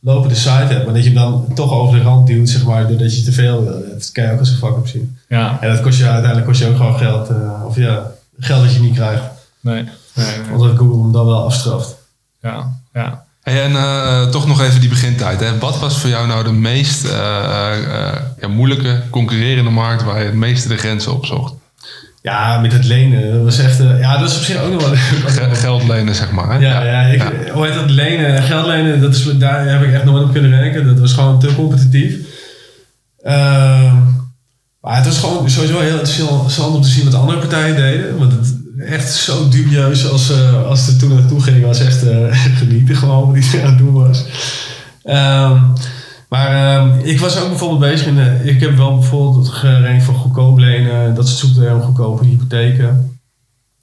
[0.00, 2.86] lopende site hebt, maar dat je hem dan toch over de rand duwt, zeg maar,
[2.88, 3.82] doordat je te veel wil.
[3.92, 5.18] Dat kan je ook als een fuck-up zien.
[5.28, 8.62] ja, En dat kost je uiteindelijk kost je ook gewoon geld, eh, of ja, geld
[8.62, 9.22] dat je niet krijgt,
[9.60, 9.82] nee.
[10.14, 10.52] nee, nee.
[10.52, 11.96] omdat Google hem dan wel afstraft.
[12.42, 13.24] Ja, ja.
[13.50, 15.40] Hey, en eh, toch nog even die begintijd.
[15.40, 15.58] Hè.
[15.58, 20.18] Wat was voor jou nou de meest eh, eh, eh, ja, moeilijke concurrerende markt waar
[20.18, 21.54] je het meeste de grenzen op zocht?
[22.22, 24.88] Ja, met het lenen, dat was echt, eh, ja, dat is op zich ook nog
[24.88, 26.50] wel geld lenen, zeg maar.
[26.52, 26.58] Hè?
[26.58, 27.22] Ja, ja, ik,
[27.52, 27.90] hoe heet dat?
[27.90, 30.86] Lenen, geld lenen, dat is, daar heb ik echt nooit op kunnen werken.
[30.86, 32.16] Dat was gewoon te competitief.
[33.22, 33.94] Ehm,
[34.80, 38.18] maar het was gewoon sowieso heel interessant om te zien wat de andere partijen deden.
[38.18, 42.16] Want het echt zo dubieus als, eh, als het toen naartoe ging, was echt eh,
[42.58, 44.24] genieten gewoon wat hij aan het doen was.
[45.02, 45.60] Ehm,
[46.28, 50.14] maar ehm, ik was ook bijvoorbeeld bezig in de, ik heb wel bijvoorbeeld gerankt voor
[50.14, 53.18] goedkoop lenen, dat soort software om goedkope hypotheken.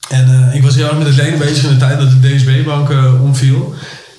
[0.10, 2.36] En eh, ik was heel erg met het lenen bezig in de tijd dat de
[2.36, 2.90] DSB-bank
[3.22, 3.74] omviel.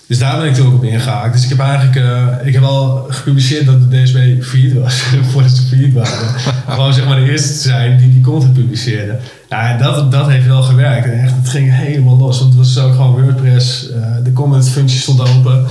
[0.06, 1.32] Dus daar ben ik toen ook op ingehaakt.
[1.32, 2.06] Dus ik heb eigenlijk,
[2.46, 4.94] ik heb al gepubliceerd dat de DSB failliet was,
[5.30, 6.40] voordat ze failliet waren.
[6.68, 9.18] Gewoon zeg maar de eerste te zijn die die content publiceerde.
[9.48, 11.04] Ja, dat, dat heeft wel gewerkt.
[11.06, 12.38] En echt, het ging helemaal los.
[12.38, 15.66] Want het was ook gewoon WordPress, eh, de comment functie stond open.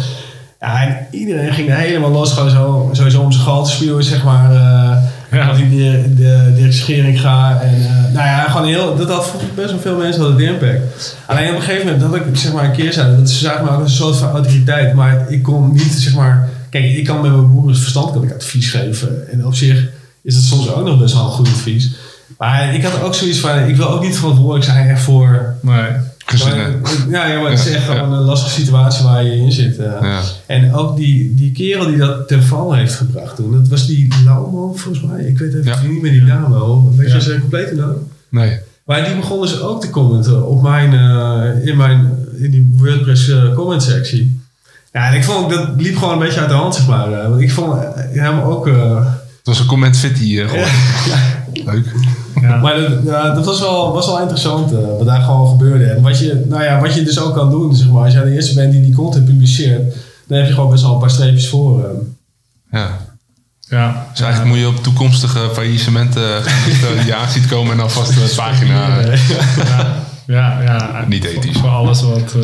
[0.60, 2.32] Ja, en iedereen ging er helemaal los.
[2.32, 4.52] Gewoon zo, sowieso om zijn gal te spuwen, zeg maar.
[4.52, 4.98] eh
[5.32, 5.48] Ja.
[5.48, 7.60] Dat ik de, de, de regering ga.
[7.62, 11.16] En eh, nou ja, gewoon heel, dat had best wel veel mensen hadden de impact.
[11.28, 13.64] Alleen op een gegeven moment dat ik zeg maar een keer zei, dat ze zagen
[13.66, 14.94] me ook als een soort van autoriteit.
[14.94, 18.34] Maar ik kon niet zeg maar, kijk, ik kan met mijn boeren verstand kan ik
[18.34, 19.32] advies geven.
[19.32, 19.86] En op zich
[20.22, 21.92] is het soms ook nog best wel een goed advies.
[22.44, 25.92] Maar ik had ook zoiets van, ik wil ook niet verantwoordelijk zijn voor Nee.
[26.26, 26.82] Gezinnen.
[27.10, 28.02] ja, ja, maar het is echt ja.
[28.02, 29.78] een lastige situatie waar je in zit.
[29.78, 29.92] eh.
[30.02, 30.22] Ja.
[30.46, 34.14] En ook die, die kerel die dat ten val heeft gebracht toen, dat was die
[34.26, 35.24] Lauwman volgens mij.
[35.24, 35.82] Ik weet even Ja.
[35.88, 36.94] niet meer die naam wel.
[36.96, 37.96] Weet je zijn complete naam?
[38.30, 38.60] Nee.
[38.86, 43.30] Maar die begon dus ook te commenten op mijn, eh, in, mijn, in die WordPress
[43.30, 44.42] eh, comment sectie.
[44.94, 47.30] Ja, en ik vond dat liep gewoon een beetje uit de hand, zeg maar.
[47.30, 47.74] want ik vond
[48.14, 48.68] hem ook...
[48.68, 50.48] eh, Het was een comment fit hier.
[50.50, 50.72] geworden.
[51.66, 51.94] Leuk.
[52.42, 52.58] Ja.
[52.58, 52.76] Maar
[53.36, 55.86] dat, was wel, was wel interessant eh, wat daar gewoon gebeurde.
[55.86, 58.24] En wat je, nou ja, wat je dus ook kan doen, zeg maar, als jij
[58.24, 59.96] de eerste bent die die content publiceert,
[60.28, 61.84] dan heb je gewoon best wel een paar streepjes voor.
[61.84, 61.90] eh.
[62.72, 62.98] Ja.
[63.60, 64.08] Ja.
[64.12, 66.44] Dus eigenlijk moet je op toekomstige faillissementen eh,
[66.98, 69.00] die je aan ziet komen en alvast de pagina.
[69.00, 69.96] Ja,
[70.28, 71.06] ja, ja.
[71.08, 71.58] Niet ethisch.
[71.58, 72.42] Voor alles wat, eh,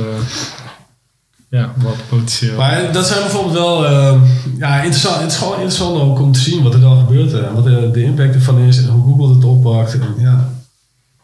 [1.50, 2.58] ja, wat potentieel.
[2.58, 4.22] Maar dat zijn bijvoorbeeld wel eh,
[4.58, 5.22] ja, interessant.
[5.22, 7.34] Het is gewoon interessant ook om te zien wat er dan gebeurt.
[7.34, 9.94] En wat de, de impact ervan is en hoe Google het oppakt.
[9.94, 10.50] En, ja.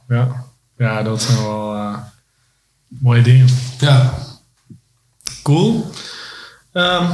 [0.07, 0.27] Ja.
[0.77, 1.97] ja, dat zijn wel eh,
[2.87, 3.47] mooie dingen.
[3.79, 4.13] ja.
[5.43, 5.91] Cool.
[6.71, 7.05] Ehm,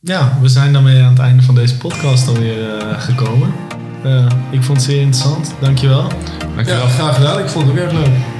[0.00, 3.52] ja, we zijn daarmee aan het einde van deze podcast alweer eh, gekomen.
[4.02, 5.54] Eh, ik vond het zeer interessant.
[5.60, 6.08] Dankjewel.
[6.54, 6.86] Dankjewel.
[6.86, 7.38] ja, graag gedaan.
[7.38, 8.35] Ik vond het ook erg leuk.